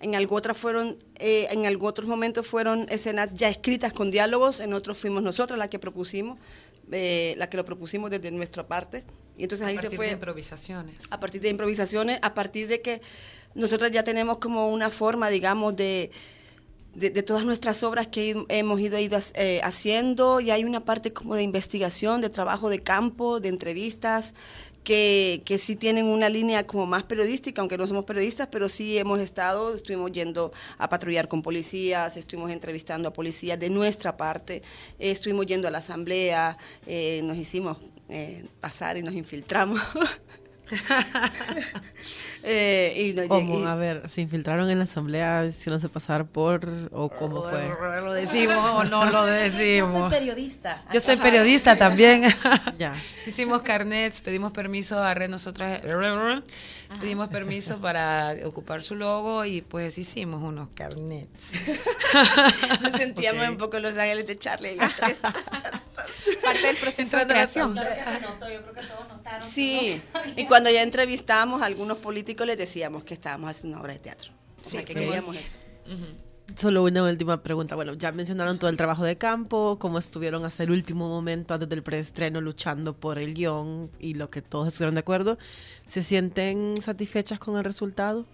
En, 0.02 0.16
otras 0.30 0.58
fueron, 0.58 0.98
eh, 1.16 1.48
en 1.52 1.66
algo 1.66 1.88
otros 1.88 2.08
momentos 2.08 2.48
fueron 2.48 2.88
escenas 2.90 3.34
ya 3.34 3.50
escritas 3.50 3.92
con 3.92 4.12
diálogos, 4.12 4.62
en 4.62 4.74
otros 4.74 4.98
fuimos 4.98 5.22
nosotras 5.24 5.60
las 5.60 5.68
que 5.68 5.78
propusimos, 5.78 6.40
eh, 6.92 7.36
la 7.38 7.50
que 7.50 7.58
lo 7.58 7.66
propusimos 7.66 8.10
desde 8.10 8.31
nuestra 8.31 8.66
parte. 8.66 9.04
Y 9.38 9.44
entonces 9.44 9.68
ahí 9.68 9.78
se 9.78 9.90
fue. 9.90 10.08
De 10.08 10.14
improvisaciones. 10.14 11.02
A 11.10 11.20
partir 11.20 11.42
de 11.42 11.50
improvisaciones, 11.50 12.20
a 12.22 12.34
partir 12.34 12.68
de 12.68 12.82
que 12.82 13.02
nosotros 13.56 13.92
ya 13.92 14.04
tenemos 14.04 14.38
como 14.38 14.70
una 14.70 14.90
forma, 14.90 15.30
digamos, 15.30 15.75
de, 15.75 16.12
de, 16.95 17.24
todas 17.24 17.45
nuestras 17.45 17.83
obras 17.83 18.07
que 18.07 18.45
hemos 18.50 18.80
ido, 18.80 18.97
eh, 18.97 19.62
haciendo, 19.63 20.39
y 20.39 20.51
hay 20.51 20.63
una 20.63 20.81
parte 20.81 21.13
como 21.13 21.36
de 21.36 21.43
investigación, 21.43 22.22
de 22.22 22.29
trabajo 22.29 22.69
de 22.69 22.81
campo, 22.81 23.39
de 23.39 23.50
entrevistas, 23.50 24.34
que, 24.84 25.43
que, 25.46 25.58
sí 25.58 25.75
tienen 25.75 26.05
una 26.05 26.29
línea 26.29 26.65
como 26.65 26.86
más 26.86 27.03
periodística, 27.03 27.62
aunque 27.62 27.77
no 27.77 27.86
somos 27.86 28.05
periodistas, 28.05 28.48
pero 28.48 28.69
sí 28.69 28.98
hemos 28.98 29.19
estado, 29.19 29.74
estuvimos 29.74 30.12
yendo 30.12 30.51
a 30.77 30.89
patrullar 30.89 31.27
con 31.27 31.41
policías, 31.41 32.17
estuvimos 32.17 32.51
entrevistando 32.51 33.10
a 33.10 33.13
policías 33.13 33.60
de 33.60 33.69
nuestra 33.69 34.17
parte, 34.17 34.63
estuvimos 34.98 35.46
yendo 35.46 35.67
a 35.67 35.72
la 35.72 35.77
asamblea, 35.79 36.58
eh, 36.88 37.22
nos 37.24 37.38
hicimos 37.38 37.77
eh, 38.10 38.46
pasar 38.62 38.98
y 38.98 39.03
nos 39.03 39.13
infiltramos. 39.13 39.79
eh, 42.44 42.94
y 42.98 43.28
¿Cómo? 43.28 43.68
a 43.68 43.76
ver, 43.76 44.10
¿se 44.10 44.22
infiltraron 44.22 44.70
en 44.70 44.78
la 44.78 44.84
asamblea 44.84 45.42
haciéndose 45.42 45.90
pasar 45.90 46.26
por 46.26 46.90
o 46.92 47.10
cómo 47.10 47.44
fue? 47.44 47.70
¿Lo 48.02 48.14
decimos 48.14 48.58
o 48.58 48.84
no 48.84 49.06
lo 49.06 49.26
decimos? 49.26 49.94
Yo 49.94 50.00
soy 50.00 50.10
periodista. 50.10 50.84
Yo 50.94 51.00
soy 51.00 51.16
periodista 51.18 51.76
también. 51.76 52.24
ya. 52.78 52.96
Hicimos 53.26 53.62
carnets, 53.62 54.22
pedimos 54.22 54.52
permiso 54.52 55.02
a 55.02 55.14
Red, 55.14 55.30
nosotras 55.30 55.82
pedimos 57.00 57.30
permiso 57.30 57.80
para 57.80 58.36
ocupar 58.46 58.82
su 58.82 58.96
logo 58.96 59.46
y 59.46 59.62
pues 59.62 59.98
hicimos 59.98 60.42
unos 60.42 60.70
carnets. 60.70 61.52
Nos 62.82 62.94
sentíamos 62.94 63.48
un 63.48 63.58
poco 63.58 63.80
los 63.80 63.96
ángeles 63.98 64.28
de 64.28 64.38
Charlie. 64.38 64.78
Parte 64.78 66.68
del 66.68 66.78
proceso 66.78 67.18
de 67.18 67.28
creación. 67.28 67.74
Claro 67.74 67.90
que 67.96 68.04
se 68.04 68.22
notó, 68.22 68.50
yo 68.50 68.62
creo 68.62 68.74
que 68.74 68.82
todos 68.82 69.08
notaron. 69.08 69.44
Sí, 69.44 70.02
y 70.36 70.46
cuando 70.46 70.59
ya 70.63 70.84
entrevistábamos 70.84 71.62
a 71.62 71.66
algunos 71.66 72.00
políticos 72.00 72.46
les 72.48 72.58
decíamos 72.58 73.04
que 73.04 73.13
estábamos 73.13 73.51
haciendo 73.51 73.78
una 73.78 73.84
obra 73.84 73.94
de 73.94 74.00
teatro. 74.00 74.32
Sí, 74.62 74.78
que 74.80 74.94
queríamos 74.94 75.36
eso. 75.36 75.58
Solo 76.56 76.84
una 76.84 77.04
última 77.04 77.42
pregunta. 77.44 77.75
Bueno, 77.75 77.94
ya 77.94 78.12
mencionaron 78.12 78.58
todo 78.60 78.70
el 78.70 78.78
trabajo 78.78 79.04
de 79.04 79.18
campo, 79.18 79.78
cómo 79.80 80.00
estuvieron 80.00 80.44
hasta 80.46 80.63
el 80.63 80.72
último 80.72 81.08
momento 81.08 81.54
antes 81.54 81.70
del 81.70 81.84
preestreno 81.84 82.42
luchando 82.42 82.94
por 82.96 83.20
el 83.20 83.34
guion 83.34 83.92
y 84.00 84.16
lo 84.16 84.30
que 84.30 84.42
todos 84.42 84.68
estuvieron 84.68 84.96
de 84.96 85.01
acuerdo. 85.01 85.38
¿Se 85.86 86.04
sienten 86.04 86.75
satisfechas 86.82 87.39
con 87.39 87.58
el 87.58 87.63
resultado? 87.63 88.25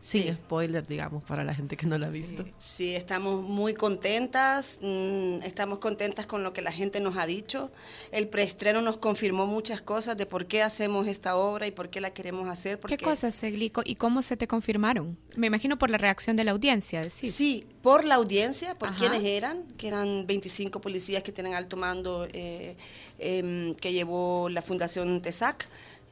Sin 0.00 0.22
Sí. 0.22 0.32
spoiler, 0.32 0.86
digamos, 0.86 1.24
para 1.24 1.42
la 1.42 1.52
gente 1.54 1.76
que 1.76 1.84
no 1.86 1.98
la 1.98 2.06
ha 2.06 2.10
visto. 2.10 2.44
Sí, 2.56 2.94
estamos 2.94 3.42
muy 3.42 3.74
contentas, 3.74 4.78
mm, 4.80 5.42
estamos 5.42 5.80
contentas 5.80 6.26
con 6.26 6.44
lo 6.44 6.52
que 6.52 6.62
la 6.62 6.70
gente 6.70 7.00
nos 7.00 7.16
ha 7.16 7.26
dicho. 7.26 7.72
El 8.12 8.28
preestreno 8.28 8.80
nos 8.80 8.96
confirmó 8.98 9.46
muchas 9.46 9.82
cosas 9.82 10.16
de 10.16 10.24
por 10.24 10.46
qué 10.46 10.62
hacemos 10.62 11.08
esta 11.08 11.34
obra 11.36 11.66
y 11.66 11.72
por 11.72 11.88
qué 11.90 12.00
la 12.00 12.10
queremos 12.10 12.48
hacer. 12.48 12.78
Porque 12.78 12.96
¿Qué 12.96 13.04
cosas, 13.04 13.34
Seglico? 13.34 13.82
¿Y 13.84 13.96
cómo 13.96 14.22
se 14.22 14.36
te 14.36 14.46
confirmaron? 14.46 15.18
Me 15.36 15.48
imagino 15.48 15.78
por 15.78 15.90
la 15.90 15.98
reacción 15.98 16.36
de 16.36 16.44
la 16.44 16.52
audiencia, 16.52 17.00
decís. 17.02 17.34
Sí, 17.34 17.66
por 17.82 18.04
la 18.04 18.14
audiencia, 18.16 18.78
por 18.78 18.90
Ajá. 18.90 18.98
quienes 18.98 19.24
eran, 19.24 19.64
que 19.76 19.88
eran 19.88 20.26
25 20.28 20.80
policías 20.80 21.22
que 21.24 21.32
tienen 21.32 21.54
alto 21.54 21.76
mando 21.76 22.26
eh, 22.32 22.76
em, 23.18 23.74
que 23.74 23.92
llevó 23.92 24.48
la 24.48 24.62
Fundación 24.62 25.20
TESAC, 25.22 25.68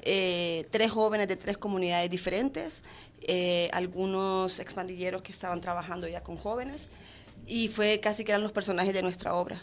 eh, 0.07 0.65
tres 0.71 0.91
jóvenes 0.91 1.29
de 1.29 1.37
tres 1.37 1.59
comunidades 1.59 2.09
diferentes, 2.11 2.83
eh, 3.23 3.69
algunos 3.73 4.59
expandilleros 4.61 5.23
que 5.23 5.33
estaban 5.33 5.61
trabajando 5.61 6.07
ya 6.09 6.23
con 6.23 6.37
jóvenes, 6.37 6.89
y 7.47 7.69
fue 7.69 8.01
casi 8.01 8.25
que 8.25 8.33
eran 8.33 8.43
los 8.43 8.53
personajes 8.53 8.95
de 8.95 9.03
nuestra 9.03 9.35
obra. 9.35 9.63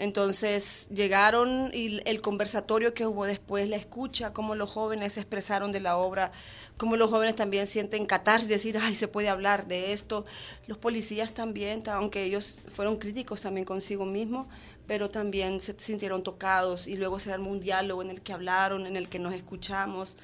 Entonces 0.00 0.86
llegaron 0.94 1.72
y 1.74 2.00
el 2.04 2.20
conversatorio 2.20 2.94
que 2.94 3.04
hubo 3.04 3.26
después, 3.26 3.68
la 3.68 3.74
escucha, 3.76 4.32
cómo 4.32 4.54
los 4.54 4.70
jóvenes 4.70 5.14
se 5.14 5.20
expresaron 5.20 5.72
de 5.72 5.80
la 5.80 5.96
obra, 5.96 6.30
cómo 6.76 6.96
los 6.96 7.10
jóvenes 7.10 7.34
también 7.34 7.66
sienten 7.66 8.06
catarsis, 8.06 8.48
decir, 8.48 8.78
ay, 8.80 8.94
se 8.94 9.08
puede 9.08 9.28
hablar 9.28 9.66
de 9.66 9.92
esto. 9.92 10.24
Los 10.68 10.78
policías 10.78 11.34
también, 11.34 11.82
ta- 11.82 11.94
aunque 11.94 12.22
ellos 12.22 12.60
fueron 12.68 12.96
críticos 12.96 13.42
también 13.42 13.64
consigo 13.66 14.04
mismos, 14.04 14.46
pero 14.88 15.10
también 15.10 15.60
se 15.60 15.74
sintieron 15.78 16.24
tocados 16.24 16.88
y 16.88 16.96
luego 16.96 17.20
se 17.20 17.32
armó 17.32 17.50
un 17.50 17.60
diálogo 17.60 18.02
en 18.02 18.10
el 18.10 18.20
que 18.22 18.32
hablaron, 18.32 18.86
en 18.86 18.96
el 18.96 19.08
que 19.08 19.20
nos 19.20 19.34
escuchamos. 19.34 20.16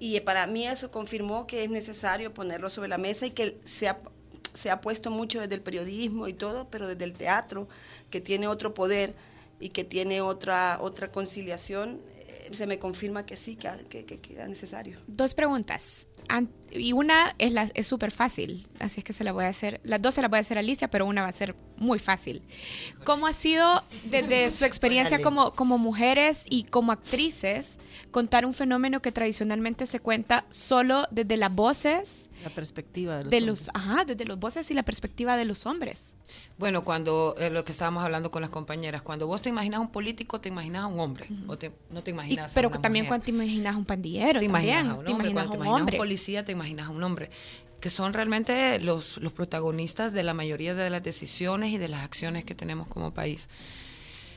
Y 0.00 0.18
para 0.20 0.46
mí 0.46 0.66
eso 0.66 0.90
confirmó 0.90 1.46
que 1.46 1.64
es 1.64 1.70
necesario 1.70 2.34
ponerlo 2.34 2.68
sobre 2.68 2.88
la 2.88 2.98
mesa 2.98 3.24
y 3.26 3.30
que 3.30 3.56
se 3.64 3.88
ha, 3.88 3.98
se 4.52 4.70
ha 4.70 4.80
puesto 4.80 5.10
mucho 5.10 5.40
desde 5.40 5.54
el 5.54 5.62
periodismo 5.62 6.26
y 6.28 6.34
todo, 6.34 6.68
pero 6.68 6.86
desde 6.88 7.04
el 7.04 7.14
teatro, 7.14 7.68
que 8.10 8.20
tiene 8.20 8.48
otro 8.48 8.74
poder 8.74 9.14
y 9.60 9.68
que 9.70 9.84
tiene 9.84 10.20
otra, 10.20 10.78
otra 10.80 11.12
conciliación, 11.12 12.00
eh, 12.18 12.48
se 12.52 12.66
me 12.66 12.80
confirma 12.80 13.24
que 13.24 13.36
sí, 13.36 13.54
que, 13.56 14.04
que- 14.04 14.04
que- 14.20 14.34
era 14.34 14.48
necesario. 14.48 14.98
Dos 15.06 15.34
preguntas. 15.34 16.08
Y 16.76 16.92
una 16.92 17.32
es 17.38 17.52
la- 17.52 17.70
es 17.74 17.86
súper 17.86 18.10
fácil, 18.10 18.66
así 18.80 18.98
es 19.00 19.04
que 19.04 19.12
se 19.12 19.22
la 19.22 19.30
voy 19.30 19.44
a 19.44 19.48
hacer. 19.48 19.80
Las 19.84 20.02
dos 20.02 20.14
se 20.14 20.22
las 20.22 20.30
voy 20.30 20.38
a 20.38 20.40
hacer 20.40 20.56
a 20.56 20.60
Alicia, 20.60 20.88
pero 20.88 21.06
una 21.06 21.22
va 21.22 21.28
a 21.28 21.32
ser 21.32 21.54
muy 21.76 22.00
fácil. 22.00 22.42
¿Cómo 23.04 23.28
ha 23.28 23.32
sido 23.32 23.80
desde 24.06 24.50
su 24.50 24.64
experiencia 24.64 25.22
como, 25.22 25.52
como 25.52 25.78
mujeres 25.78 26.42
y 26.50 26.64
como 26.64 26.90
actrices 26.90 27.78
contar 28.10 28.44
un 28.44 28.54
fenómeno 28.54 29.00
que 29.02 29.12
tradicionalmente 29.12 29.86
se 29.86 30.00
cuenta 30.00 30.44
solo 30.50 31.06
desde 31.12 31.36
las 31.36 31.52
voces 31.54 32.28
La 32.44 32.50
perspectiva 32.50 33.18
de 33.18 33.22
los 33.24 33.30
de 33.30 33.40
los, 33.40 33.70
ajá, 33.74 34.04
desde 34.04 34.24
los 34.24 34.38
voces 34.38 34.68
y 34.70 34.74
la 34.74 34.82
perspectiva 34.82 35.36
de 35.36 35.44
los 35.44 35.66
hombres? 35.66 36.12
Bueno, 36.58 36.84
cuando 36.84 37.34
eh, 37.38 37.50
lo 37.50 37.64
que 37.64 37.72
estábamos 37.72 38.02
hablando 38.04 38.30
con 38.30 38.40
las 38.40 38.50
compañeras, 38.50 39.02
cuando 39.02 39.26
vos 39.26 39.42
te 39.42 39.48
imaginas 39.50 39.80
un 39.80 39.88
político, 39.90 40.40
te 40.40 40.48
imaginas 40.48 40.84
a 40.84 40.86
un 40.86 40.98
hombre, 41.00 41.26
o 41.48 41.58
te- 41.58 41.72
no 41.90 42.02
te 42.02 42.10
Y- 42.10 42.14
imaginas 42.14 42.52
a 42.52 42.54
pero 42.54 42.68
una 42.68 42.80
también 42.80 43.04
mujer. 43.04 43.08
cuando 43.10 43.24
te 43.26 43.30
imaginas 43.32 43.76
un 43.76 43.84
pandillero, 43.84 44.40
te 44.40 44.46
también, 44.48 44.64
imaginas 44.86 44.86
a 44.96 44.98
un 45.00 45.04
te 45.04 45.12
hombre, 45.12 45.30
imaginas 45.30 45.32
cuando 45.34 45.50
te 45.50 45.56
un 45.56 45.62
imaginas 45.64 45.78
a 45.78 45.82
hombre. 45.82 45.96
un 45.96 45.98
policía, 46.14 46.44
te 46.44 46.52
imaginas 46.52 46.86
a 46.86 46.90
un 46.90 47.02
hombre, 47.02 47.28
que 47.80 47.90
son 47.90 48.12
realmente 48.12 48.78
los, 48.78 49.16
los 49.18 49.32
protagonistas 49.32 50.12
de 50.12 50.22
la 50.22 50.32
mayoría 50.32 50.72
de 50.72 50.88
las 50.88 51.02
decisiones 51.02 51.72
y 51.72 51.78
de 51.78 51.88
las 51.88 52.04
acciones 52.04 52.44
que 52.44 52.54
tenemos 52.54 52.86
como 52.86 53.12
país. 53.12 53.48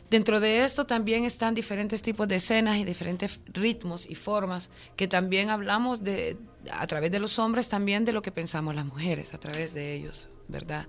Dentro 0.10 0.40
de 0.40 0.64
esto 0.64 0.88
también 0.88 1.24
están 1.24 1.54
diferentes 1.54 2.02
tipos 2.02 2.28
de 2.28 2.38
escenas 2.38 2.78
y 2.78 2.84
diferentes 2.84 3.40
ritmos 3.54 4.10
y 4.10 4.16
formas 4.16 4.72
que 4.96 5.08
también 5.08 5.52
hablamos 5.52 6.04
de 6.04 6.38
a 6.72 6.88
través 6.88 7.12
de 7.12 7.20
los 7.20 7.38
hombres 7.38 7.70
también 7.70 8.06
de 8.06 8.12
lo 8.12 8.24
que 8.24 8.32
pensamos 8.32 8.74
las 8.74 8.86
mujeres 8.86 9.36
a 9.36 9.40
través 9.40 9.76
de 9.76 9.94
ellos, 9.94 10.30
¿verdad? 10.48 10.88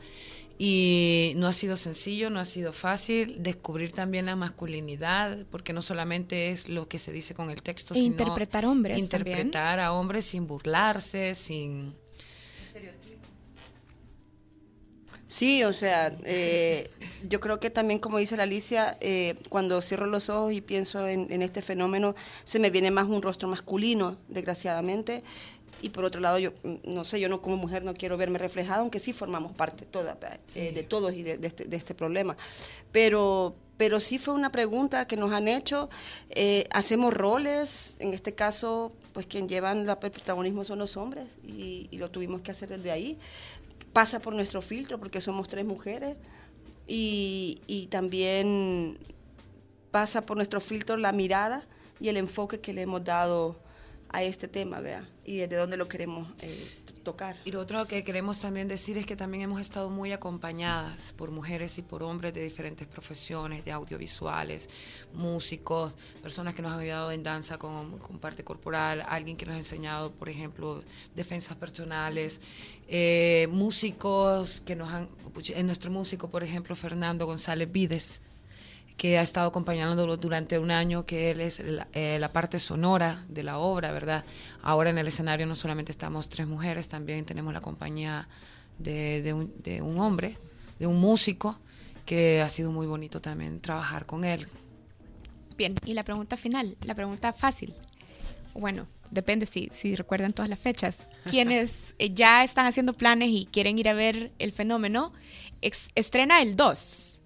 Y 0.61 1.35
no 1.37 1.47
ha 1.47 1.53
sido 1.53 1.77
sencillo, 1.77 2.31
no 2.31 2.41
ha 2.41 2.45
sido 2.45 2.73
fácil 2.73 3.43
descubrir 3.43 3.93
también 3.93 4.27
la 4.27 4.35
masculinidad, 4.35 5.47
porque 5.53 5.73
no 5.73 5.83
solamente 5.83 6.51
es 6.51 6.69
lo 6.69 6.89
que 6.89 6.99
se 6.99 7.13
dice 7.13 7.33
con 7.33 7.51
el 7.51 7.63
texto, 7.63 7.95
E 7.95 7.99
sino 7.99 8.07
interpretar 8.07 8.67
hombres 8.67 8.99
interpretar 8.99 9.79
a 9.79 9.93
hombres 9.93 10.25
sin 10.25 10.49
burlarse, 10.49 11.37
sin 11.37 11.95
Sí, 15.29 15.63
o 15.63 15.75
sea, 15.75 16.17
eh, 16.25 16.91
yo 17.29 17.39
creo 17.39 17.61
que 17.61 17.69
también, 17.69 18.01
como 18.01 18.17
dice 18.17 18.39
la 18.39 18.45
Alicia, 18.45 18.97
eh, 19.03 19.37
cuando 19.51 19.83
cierro 19.83 20.07
los 20.07 20.31
ojos 20.31 20.55
y 20.55 20.63
pienso 20.63 21.07
en, 21.07 21.31
en 21.31 21.43
este 21.43 21.61
fenómeno, 21.61 22.15
se 22.45 22.59
me 22.59 22.71
viene 22.71 22.91
más 22.91 23.09
un 23.09 23.21
rostro 23.21 23.47
masculino, 23.47 24.17
desgraciadamente. 24.29 25.23
Y 25.81 25.91
por 25.91 26.05
otro 26.05 26.21
lado, 26.21 26.39
yo 26.39 26.53
no 26.85 27.05
sé, 27.05 27.21
yo 27.21 27.29
no 27.29 27.41
como 27.41 27.57
mujer 27.57 27.85
no 27.85 27.95
quiero 27.95 28.17
verme 28.17 28.39
reflejada, 28.39 28.81
aunque 28.81 28.99
sí 28.99 29.13
formamos 29.13 29.53
parte 29.53 29.87
toda, 29.87 30.19
eh, 30.55 30.73
de 30.73 30.83
todos 30.83 31.13
y 31.15 31.23
de, 31.23 31.39
de 31.39 31.47
este, 31.47 31.65
de 31.67 31.77
este 31.77 31.95
problema. 31.95 32.37
Pero, 32.91 33.55
pero 33.77 34.01
sí 34.01 34.19
fue 34.19 34.35
una 34.35 34.51
pregunta 34.51 35.07
que 35.07 35.17
nos 35.17 35.33
han 35.33 35.47
hecho. 35.47 35.89
eh, 36.31 36.67
hacemos 36.73 37.15
roles, 37.15 37.97
en 38.01 38.13
este 38.13 38.35
caso, 38.35 38.93
pues 39.13 39.27
quien 39.27 39.49
llevan 39.49 39.89
el 39.89 39.97
protagonismo 39.97 40.65
son 40.65 40.81
los 40.81 40.97
hombres 40.97 41.29
y, 41.47 41.89
y 41.91 41.99
lo 41.99 42.11
tuvimos 42.11 42.43
que 42.43 42.51
hacer 42.51 42.69
desde 42.69 42.91
ahí 42.91 43.19
pasa 43.93 44.21
por 44.21 44.35
nuestro 44.35 44.63
filtro 44.63 44.99
porque 44.99 45.21
somos 45.21 45.49
tres 45.49 45.65
mujeres 45.65 46.19
y, 46.87 47.61
y 47.67 47.87
también 47.87 48.99
pasa 49.91 50.23
por 50.23 50.37
nuestro 50.37 50.61
filtro 50.61 50.97
la 50.97 51.13
mirada 51.13 51.67
y 52.01 52.09
el 52.09 52.17
enfoque 52.17 52.61
que 52.61 52.73
le 52.73 52.83
hemos 52.83 53.03
dado 53.03 53.57
a 54.11 54.23
este 54.23 54.49
tema, 54.49 54.81
vea, 54.81 55.07
y 55.25 55.37
desde 55.37 55.57
dónde 55.57 55.77
lo 55.77 55.89
queremos 55.89 56.29
eh, 56.41 56.69
tocar. 57.03 57.37
Y 57.45 57.53
lo 57.53 57.61
otro 57.61 57.85
que 57.87 58.05
queremos 58.05 58.41
también 58.41 58.69
decir 58.69 58.97
es 58.97 59.05
que 59.05 59.17
también 59.17 59.45
hemos 59.45 59.61
estado 59.61 59.91
muy 59.91 60.13
acompañadas 60.13 61.13
por 61.13 61.31
mujeres 61.31 61.77
y 61.79 61.83
por 61.83 62.03
hombres 62.03 62.33
de 62.33 62.43
diferentes 62.43 62.87
profesiones, 62.87 63.65
de 63.65 63.73
audiovisuales, 63.73 64.69
músicos, 65.13 65.95
personas 66.23 66.55
que 66.55 66.63
nos 66.63 66.73
han 66.73 66.81
ayudado 66.81 67.11
en 67.11 67.23
danza 67.23 67.59
con, 67.59 67.99
con 67.99 68.19
parte 68.19 68.45
corporal, 68.45 69.03
alguien 69.07 69.37
que 69.37 69.45
nos 69.45 69.55
ha 69.55 69.59
enseñado, 69.59 70.13
por 70.13 70.29
ejemplo, 70.29 70.83
defensas 71.15 71.57
personales, 71.57 72.41
eh, 72.89 73.47
músicos 73.51 74.63
que 74.63 74.75
nos 74.75 74.91
han, 74.91 75.09
en 75.55 75.67
nuestro 75.67 75.91
músico, 75.91 76.31
por 76.31 76.43
ejemplo, 76.43 76.75
Fernando 76.75 77.27
González 77.27 77.71
Vides, 77.71 78.23
que 78.99 79.17
ha 79.19 79.23
estado 79.23 79.49
acompañándolo 79.49 80.17
durante 80.19 80.59
un 80.59 80.71
año, 80.71 81.07
que 81.07 81.31
él 81.31 81.41
es 81.41 81.61
la, 81.61 81.87
eh, 81.95 82.19
la 82.21 82.31
parte 82.33 82.59
sonora 82.59 83.25
de 83.29 83.43
la 83.45 83.59
obra, 83.59 83.93
¿verdad? 83.93 84.25
Ahora 84.61 84.91
en 84.91 84.99
el 84.99 85.07
escenario 85.09 85.47
no 85.47 85.57
solamente 85.57 85.93
estamos 85.93 86.29
tres 86.29 86.47
mujeres, 86.47 86.89
también 86.91 87.25
tenemos 87.25 87.55
la 87.55 87.61
compañía 87.63 88.29
de, 88.79 89.23
de 89.23 89.33
un, 89.33 89.55
de 89.63 89.81
un 89.81 89.99
hombre, 90.01 90.37
de 90.79 90.87
un 90.87 90.99
músico, 91.01 91.59
que 92.05 92.43
ha 92.43 92.49
sido 92.49 92.73
muy 92.73 92.87
bonito 92.87 93.21
también 93.21 93.61
trabajar 93.61 94.05
con 94.05 94.25
él. 94.25 94.47
Bien, 95.57 95.75
y 95.85 95.95
la 95.95 96.05
pregunta 96.05 96.37
final, 96.37 96.77
la 96.83 96.95
pregunta 96.95 97.33
fácil. 97.33 97.75
Bueno, 98.55 98.87
depende 99.11 99.47
si, 99.47 99.69
si 99.73 99.95
recuerdan 99.95 100.33
todas 100.33 100.49
las 100.49 100.59
fechas. 100.59 101.07
Quienes 101.31 101.95
eh, 101.99 102.11
ya 102.15 102.43
están 102.45 102.67
haciendo 102.67 102.93
planes 102.95 103.29
y 103.31 103.47
quieren 103.47 103.79
ir 103.79 103.89
a 103.89 103.95
ver 103.95 104.33
el 104.39 104.53
fenómeno, 104.53 105.13
ex- 105.63 105.91
estrena 105.95 106.43
el 106.43 106.57
2. 106.57 107.18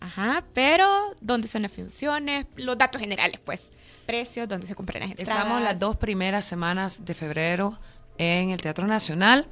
Ajá, 0.00 0.44
pero 0.54 1.14
¿dónde 1.20 1.48
son 1.48 1.62
las 1.62 1.72
funciones? 1.72 2.46
Los 2.56 2.78
datos 2.78 3.00
generales, 3.00 3.40
pues. 3.44 3.70
Precios, 4.06 4.48
dónde 4.48 4.66
se 4.66 4.74
compran 4.74 5.00
las 5.00 5.10
entradas. 5.10 5.36
Estamos 5.36 5.62
las 5.62 5.78
dos 5.78 5.96
primeras 5.96 6.44
semanas 6.44 7.04
de 7.04 7.14
febrero 7.14 7.78
en 8.16 8.50
el 8.50 8.60
Teatro 8.60 8.86
Nacional, 8.86 9.46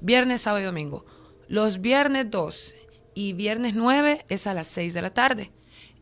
viernes, 0.00 0.42
sábado 0.42 0.62
y 0.62 0.66
domingo. 0.66 1.04
Los 1.48 1.80
viernes 1.80 2.30
2 2.30 2.74
y 3.14 3.32
viernes 3.32 3.74
9 3.74 4.24
es 4.28 4.46
a 4.46 4.54
las 4.54 4.66
6 4.68 4.94
de 4.94 5.02
la 5.02 5.10
tarde. 5.10 5.52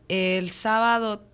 El 0.07 0.49
sábado 0.49 1.28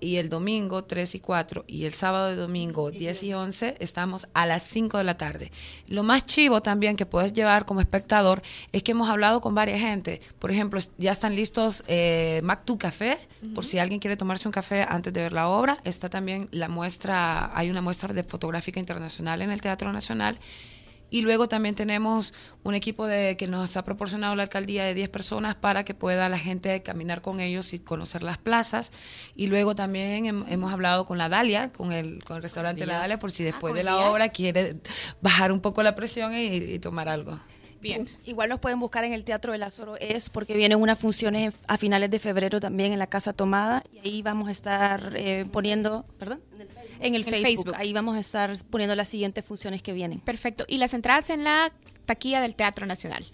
y 0.00 0.16
el 0.16 0.28
domingo 0.28 0.84
3 0.84 1.14
y 1.14 1.20
4 1.20 1.64
y 1.66 1.84
el 1.84 1.92
sábado 1.92 2.32
y 2.32 2.36
domingo 2.36 2.90
10 2.90 3.22
y 3.22 3.34
11 3.34 3.76
estamos 3.78 4.28
a 4.34 4.44
las 4.46 4.62
5 4.64 4.98
de 4.98 5.04
la 5.04 5.16
tarde. 5.16 5.50
Lo 5.86 6.02
más 6.02 6.26
chivo 6.26 6.60
también 6.62 6.96
que 6.96 7.06
puedes 7.06 7.32
llevar 7.32 7.64
como 7.64 7.80
espectador 7.80 8.42
es 8.72 8.82
que 8.82 8.92
hemos 8.92 9.08
hablado 9.08 9.40
con 9.40 9.54
varias 9.54 9.78
gente. 9.78 10.20
Por 10.38 10.50
ejemplo, 10.50 10.80
ya 10.98 11.12
están 11.12 11.34
listos 11.34 11.84
eh, 11.86 12.40
Mactu 12.44 12.78
Café, 12.78 13.18
por 13.54 13.64
si 13.64 13.78
alguien 13.78 14.00
quiere 14.00 14.16
tomarse 14.16 14.48
un 14.48 14.52
café 14.52 14.84
antes 14.88 15.12
de 15.12 15.22
ver 15.22 15.32
la 15.32 15.48
obra. 15.48 15.78
Está 15.84 16.08
también 16.08 16.48
la 16.50 16.68
muestra, 16.68 17.56
hay 17.56 17.70
una 17.70 17.80
muestra 17.80 18.12
de 18.12 18.22
fotográfica 18.22 18.80
internacional 18.80 19.42
en 19.42 19.50
el 19.50 19.60
Teatro 19.60 19.92
Nacional. 19.92 20.38
Y 21.10 21.22
luego 21.22 21.48
también 21.48 21.74
tenemos 21.74 22.34
un 22.64 22.74
equipo 22.74 23.06
de, 23.06 23.36
que 23.36 23.46
nos 23.46 23.76
ha 23.76 23.84
proporcionado 23.84 24.34
la 24.34 24.42
alcaldía 24.42 24.84
de 24.84 24.94
10 24.94 25.08
personas 25.08 25.54
para 25.54 25.84
que 25.84 25.94
pueda 25.94 26.28
la 26.28 26.38
gente 26.38 26.82
caminar 26.82 27.22
con 27.22 27.40
ellos 27.40 27.72
y 27.72 27.78
conocer 27.78 28.22
las 28.22 28.38
plazas. 28.38 28.92
Y 29.34 29.46
luego 29.46 29.74
también 29.74 30.24
hem- 30.26 30.44
hemos 30.48 30.72
hablado 30.72 31.06
con 31.06 31.16
la 31.18 31.28
Dalia, 31.28 31.68
con 31.72 31.92
el, 31.92 32.22
con 32.24 32.36
el 32.36 32.42
restaurante 32.42 32.84
La 32.86 32.98
Dalia, 33.00 33.18
por 33.18 33.30
si 33.32 33.42
después 33.44 33.70
con 33.72 33.76
de 33.78 33.84
la 33.84 33.96
obra 34.10 34.28
quiere 34.28 34.76
bajar 35.22 35.52
un 35.52 35.60
poco 35.60 35.82
la 35.82 35.94
presión 35.94 36.34
y, 36.36 36.44
y 36.46 36.78
tomar 36.78 37.08
algo. 37.08 37.38
Bien. 37.80 38.08
Igual 38.24 38.48
nos 38.48 38.60
pueden 38.60 38.80
buscar 38.80 39.04
en 39.04 39.12
el 39.12 39.24
Teatro 39.24 39.52
del 39.52 39.62
Azoro 39.62 39.96
Es 39.98 40.30
porque 40.30 40.56
vienen 40.56 40.80
unas 40.80 40.98
funciones 40.98 41.54
a 41.66 41.78
finales 41.78 42.10
de 42.10 42.18
febrero 42.18 42.60
también 42.60 42.92
en 42.92 42.98
la 42.98 43.06
Casa 43.06 43.32
Tomada 43.32 43.84
y 43.92 44.08
ahí 44.08 44.22
vamos 44.22 44.48
a 44.48 44.50
estar 44.50 45.12
eh, 45.16 45.46
poniendo, 45.50 46.04
perdón, 46.18 46.40
en 47.00 47.14
el, 47.14 47.24
Facebook. 47.24 47.46
Facebook. 47.46 47.74
Ahí 47.76 47.92
vamos 47.92 48.16
a 48.16 48.20
estar 48.20 48.52
poniendo 48.70 48.96
las 48.96 49.08
siguientes 49.08 49.44
funciones 49.44 49.82
que 49.82 49.92
vienen. 49.92 50.20
Perfecto. 50.20 50.64
Y 50.66 50.78
las 50.78 50.94
entradas 50.94 51.30
en 51.30 51.44
la 51.44 51.72
taquilla 52.06 52.40
del 52.40 52.54
Teatro 52.54 52.86
Nacional. 52.86 53.24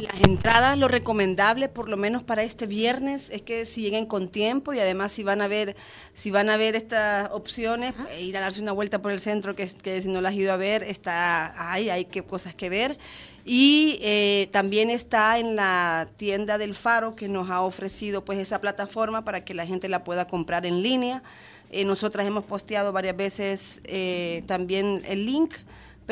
Las 0.00 0.20
entradas, 0.26 0.78
lo 0.78 0.88
recomendable, 0.88 1.68
por 1.68 1.88
lo 1.88 1.96
menos 1.96 2.22
para 2.22 2.42
este 2.42 2.66
viernes, 2.66 3.28
es 3.30 3.42
que 3.42 3.66
si 3.66 3.82
lleguen 3.82 4.06
con 4.06 4.28
tiempo 4.28 4.72
y 4.72 4.80
además 4.80 5.12
si 5.12 5.22
van 5.22 5.42
a 5.42 5.48
ver, 5.48 5.76
si 6.14 6.30
van 6.30 6.48
a 6.50 6.56
ver 6.56 6.76
estas 6.76 7.30
opciones, 7.32 7.92
pues, 7.92 8.20
ir 8.20 8.36
a 8.36 8.40
darse 8.40 8.60
una 8.60 8.72
vuelta 8.72 9.02
por 9.02 9.12
el 9.12 9.20
centro, 9.20 9.54
que, 9.54 9.68
que 9.82 10.00
si 10.00 10.08
no 10.08 10.20
las 10.20 10.32
has 10.32 10.38
ido 10.38 10.52
a 10.52 10.56
ver, 10.56 10.82
está 10.82 11.70
hay 11.72 12.06
que, 12.06 12.22
cosas 12.22 12.54
que 12.54 12.68
ver. 12.68 12.98
Y 13.44 13.98
eh, 14.02 14.48
también 14.52 14.88
está 14.88 15.38
en 15.38 15.56
la 15.56 16.08
tienda 16.16 16.58
del 16.58 16.74
Faro 16.74 17.16
que 17.16 17.28
nos 17.28 17.50
ha 17.50 17.62
ofrecido 17.62 18.24
pues 18.24 18.38
esa 18.38 18.60
plataforma 18.60 19.24
para 19.24 19.44
que 19.44 19.52
la 19.52 19.66
gente 19.66 19.88
la 19.88 20.04
pueda 20.04 20.26
comprar 20.26 20.64
en 20.64 20.82
línea. 20.82 21.22
Eh, 21.70 21.84
nosotras 21.84 22.26
hemos 22.26 22.44
posteado 22.44 22.92
varias 22.92 23.16
veces 23.16 23.80
eh, 23.84 24.44
también 24.46 25.02
el 25.06 25.26
link, 25.26 25.54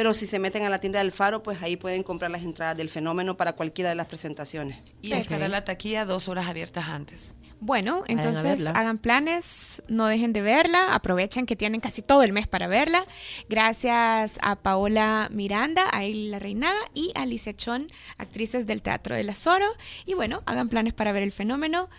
pero 0.01 0.15
si 0.15 0.25
se 0.25 0.39
meten 0.39 0.63
a 0.63 0.71
la 0.71 0.81
tienda 0.81 1.01
del 1.01 1.13
Faro, 1.13 1.43
pues 1.43 1.61
ahí 1.61 1.77
pueden 1.77 2.03
comprar 2.03 2.31
las 2.31 2.43
entradas 2.43 2.75
del 2.75 2.89
fenómeno 2.89 3.37
para 3.37 3.53
cualquiera 3.53 3.91
de 3.91 3.97
las 3.97 4.07
presentaciones. 4.07 4.79
Y 5.03 5.13
estará 5.13 5.47
la 5.47 5.63
taquilla 5.63 6.07
dos 6.07 6.27
horas 6.31 6.49
abiertas 6.49 6.89
antes. 6.89 7.35
Bueno, 7.61 8.05
entonces 8.07 8.67
hagan 8.69 8.97
planes, 8.97 9.83
no 9.89 10.07
dejen 10.07 10.33
de 10.33 10.41
verla, 10.41 10.95
aprovechen 10.95 11.45
que 11.45 11.55
tienen 11.55 11.83
casi 11.83 12.01
todo 12.01 12.23
el 12.23 12.33
mes 12.33 12.49
para 12.49 12.67
verla. 12.67 13.05
Gracias 13.51 14.39
a 14.41 14.57
Paola 14.57 15.29
Miranda, 15.31 15.85
a 15.93 16.05
Eli 16.05 16.39
Reinaga 16.39 16.81
y 16.95 17.13
a 17.15 17.21
Alicia 17.21 17.53
Chón, 17.53 17.89
actrices 18.17 18.67
del 18.67 18.81
Teatro 18.81 19.15
del 19.15 19.29
Azoro. 19.29 19.67
Y 20.07 20.15
bueno, 20.15 20.43
hagan 20.47 20.71
planes 20.71 20.95
para 20.95 21.13
ver 21.13 21.23
el 21.23 21.33
fenómeno. 21.33 21.91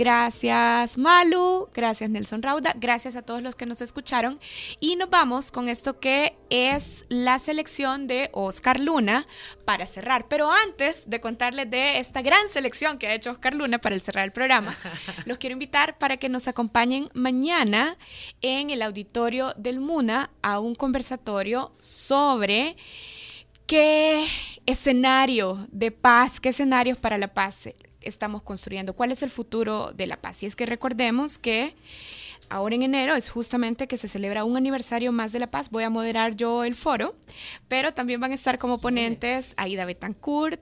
Gracias 0.00 0.96
Malu, 0.96 1.68
gracias 1.74 2.08
Nelson 2.08 2.42
Rauda, 2.42 2.72
gracias 2.74 3.16
a 3.16 3.22
todos 3.22 3.42
los 3.42 3.54
que 3.54 3.66
nos 3.66 3.82
escucharon. 3.82 4.40
Y 4.80 4.96
nos 4.96 5.10
vamos 5.10 5.50
con 5.50 5.68
esto 5.68 6.00
que 6.00 6.38
es 6.48 7.04
la 7.10 7.38
selección 7.38 8.06
de 8.06 8.30
Oscar 8.32 8.80
Luna 8.80 9.26
para 9.66 9.86
cerrar. 9.86 10.26
Pero 10.26 10.50
antes 10.50 11.10
de 11.10 11.20
contarles 11.20 11.70
de 11.70 11.98
esta 11.98 12.22
gran 12.22 12.48
selección 12.48 12.96
que 12.96 13.08
ha 13.08 13.14
hecho 13.14 13.32
Oscar 13.32 13.54
Luna 13.54 13.76
para 13.76 13.94
el 13.94 14.00
cerrar 14.00 14.24
el 14.24 14.32
programa, 14.32 14.74
los 15.26 15.36
quiero 15.36 15.52
invitar 15.52 15.98
para 15.98 16.16
que 16.16 16.30
nos 16.30 16.48
acompañen 16.48 17.10
mañana 17.12 17.98
en 18.40 18.70
el 18.70 18.80
auditorio 18.80 19.52
del 19.58 19.80
MUNA 19.80 20.30
a 20.40 20.60
un 20.60 20.76
conversatorio 20.76 21.72
sobre 21.78 22.78
qué 23.66 24.26
escenario 24.64 25.68
de 25.70 25.90
paz, 25.90 26.40
qué 26.40 26.48
escenarios 26.48 26.96
para 26.96 27.18
la 27.18 27.34
paz 27.34 27.68
estamos 28.00 28.42
construyendo, 28.42 28.94
cuál 28.94 29.12
es 29.12 29.22
el 29.22 29.30
futuro 29.30 29.92
de 29.92 30.06
la 30.06 30.16
paz. 30.16 30.42
Y 30.42 30.46
es 30.46 30.56
que 30.56 30.66
recordemos 30.66 31.38
que 31.38 31.74
ahora 32.48 32.74
en 32.74 32.82
enero 32.82 33.14
es 33.14 33.30
justamente 33.30 33.86
que 33.86 33.96
se 33.96 34.08
celebra 34.08 34.44
un 34.44 34.56
aniversario 34.56 35.12
más 35.12 35.32
de 35.32 35.38
la 35.38 35.50
paz. 35.50 35.70
Voy 35.70 35.84
a 35.84 35.90
moderar 35.90 36.36
yo 36.36 36.64
el 36.64 36.74
foro, 36.74 37.14
pero 37.68 37.92
también 37.92 38.20
van 38.20 38.32
a 38.32 38.34
estar 38.34 38.58
como 38.58 38.78
ponentes 38.78 39.54
Aida 39.56 39.84
Betancourt, 39.84 40.60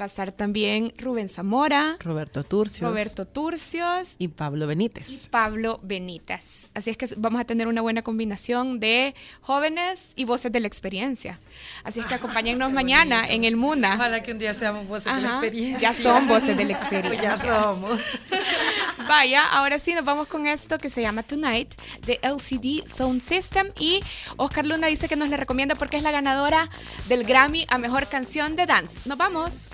va 0.00 0.04
a 0.04 0.06
estar 0.06 0.32
también 0.32 0.94
Rubén 0.96 1.28
Zamora, 1.28 1.96
Roberto 2.00 2.42
Turcios 2.42 2.88
Roberto 2.90 3.26
Turcios 3.26 4.14
y 4.18 4.28
Pablo 4.28 4.64
y 4.64 4.68
Benítez. 4.68 5.28
Pablo 5.28 5.78
Benitas. 5.82 6.70
Así 6.74 6.88
es 6.88 6.96
que 6.96 7.06
vamos 7.18 7.38
a 7.40 7.44
tener 7.44 7.68
una 7.68 7.82
buena 7.82 8.00
combinación 8.02 8.80
de 8.80 9.14
jóvenes 9.42 10.12
y 10.16 10.24
voces 10.24 10.52
de 10.52 10.60
la 10.60 10.68
experiencia. 10.68 11.38
Así 11.84 12.00
es 12.00 12.06
que 12.06 12.14
acompáñennos 12.14 12.72
mañana 12.72 13.28
en 13.28 13.44
el 13.44 13.56
MUNA. 13.56 13.96
Ojalá 13.96 14.22
que 14.22 14.32
un 14.32 14.38
día 14.38 14.54
seamos 14.54 14.88
voces 14.88 15.14
de 15.14 15.20
la 15.20 15.28
Ajá, 15.28 15.38
experiencia. 15.40 15.78
ya 15.90 15.94
son 15.94 16.26
voces 16.28 16.56
de 16.56 16.64
la 16.64 16.70
Ya 16.70 16.76
experiencia. 16.78 17.38
somos. 17.62 18.00
Vaya, 19.08 19.46
ahora 19.48 19.78
sí 19.78 19.92
nos 19.92 20.04
vamos 20.04 20.28
con 20.28 20.46
esto 20.46 20.78
que 20.78 20.88
se 20.88 21.02
llama 21.02 21.22
Tonight 21.24 21.74
de 22.06 22.20
LCD 22.22 22.86
Sound 22.88 23.20
System 23.20 23.68
y 23.78 24.00
Oscar 24.36 24.64
Luna 24.64 24.86
dice 24.86 25.08
que 25.08 25.16
nos 25.16 25.28
la 25.28 25.36
recomienda 25.36 25.74
porque 25.74 25.96
es 25.98 26.02
la 26.02 26.10
ganadora 26.12 26.70
del 27.08 27.24
Grammy 27.24 27.66
a 27.68 27.76
Mejor 27.78 28.08
Canción 28.08 28.56
de 28.56 28.64
Dance. 28.66 29.00
Nos 29.04 29.18
vamos. 29.18 29.70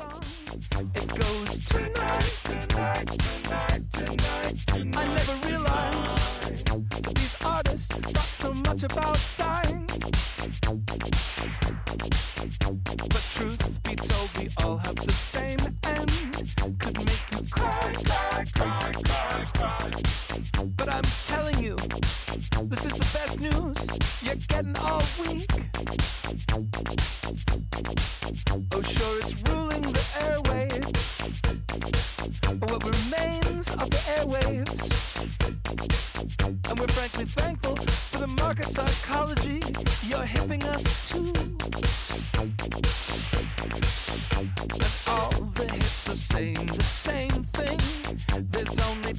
It 0.78 1.09
goes 1.14 1.56
tonight, 1.64 2.38
tonight, 2.45 3.09
tonight, 3.09 3.83
tonight. 3.92 4.62
I 4.75 5.04
never 5.06 5.49
realized 5.49 7.16
these 7.16 7.37
artists 7.42 7.95
thought 7.95 8.28
so 8.30 8.52
much 8.52 8.83
about 8.83 9.18
dying. 9.38 9.87
But 13.09 13.25
truth 13.30 13.83
be 13.85 13.97
told, 13.97 14.30
we 14.38 14.50
all 14.59 14.76
have 14.76 14.97
the 14.97 15.12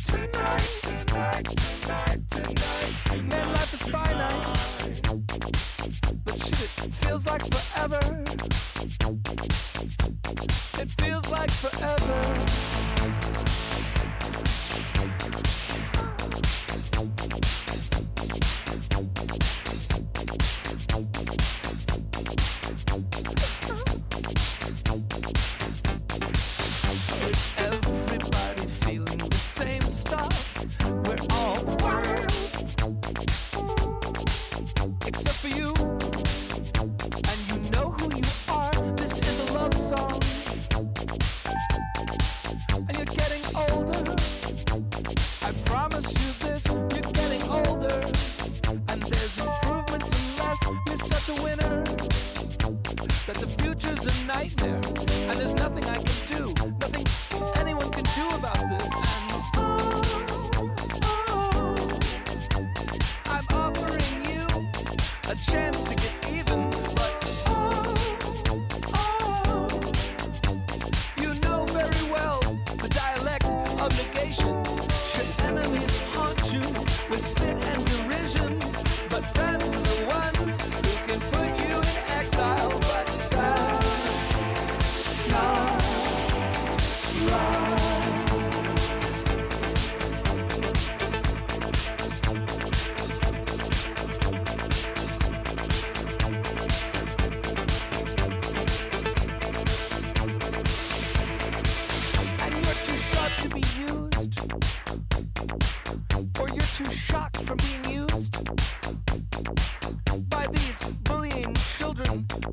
tonight, 0.03 0.69
tonight, 0.81 1.47
tonight, 1.81 2.19
tonight. 2.29 3.23
Man, 3.23 3.47
life 3.53 3.73
is 3.73 3.87
finite. 3.87 4.57
But 6.23 6.37
shit, 6.37 6.69
it 6.83 6.93
feels 6.93 7.25
like 7.25 7.43
forever. 7.53 8.23
It 10.79 10.89
feels 10.99 11.27
like 11.29 11.51
forever. 11.51 12.47
Song. 39.87 40.26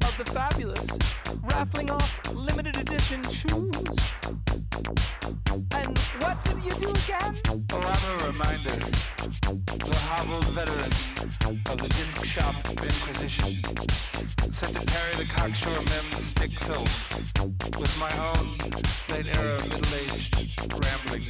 of 0.04 0.16
the 0.18 0.24
fabulous, 0.30 0.88
raffling 1.42 1.90
off 1.90 2.34
limited 2.34 2.76
edition 2.76 3.22
shoes. 3.28 3.98
And 5.70 5.98
what's 6.20 6.46
it 6.46 6.56
you 6.64 6.74
do 6.74 6.90
again? 6.90 7.38
Oh, 7.72 7.80
I'm 7.80 8.20
a 8.20 8.26
reminder. 8.26 8.76
The 9.40 9.96
hobbled 9.96 10.46
veteran 10.46 10.92
of 11.66 11.78
the 11.78 11.88
disc 11.88 12.24
shop 12.24 12.54
Inquisition, 12.70 13.62
set 14.52 14.72
to 14.74 14.82
parry 14.86 15.14
the 15.16 15.26
cocksure 15.28 15.82
mem's 15.90 16.26
stick 16.26 16.52
filth 16.60 16.94
with 17.78 17.98
my 17.98 18.12
own 18.28 18.58
late 19.10 19.34
era 19.36 19.58
middle-aged 19.68 20.36
rambling. 20.72 21.24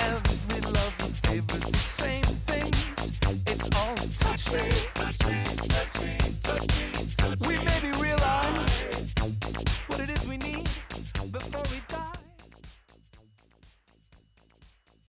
Every 0.00 0.60
love 0.60 0.94
favors 1.24 1.66
the 1.70 1.76
same 1.76 2.24
things. 2.24 3.12
It's 3.46 3.68
all 3.76 3.96
touch 4.16 4.52
me, 4.52 4.62
touch 4.94 5.26
me, 5.26 5.44
touch 5.68 6.00
me, 6.00 6.16
touch 6.42 6.62
me, 6.62 7.06
touch 7.16 7.40
me. 7.40 7.46
We 7.48 7.58
may 7.64 7.80
be 7.80 7.87
we 7.90 8.02
realize 8.02 8.82
what 9.86 10.00
it 10.00 10.10
is 10.10 10.26
we 10.26 10.36
need 10.36 10.68
before 11.30 11.62
we 11.62 11.80
die. 11.88 12.17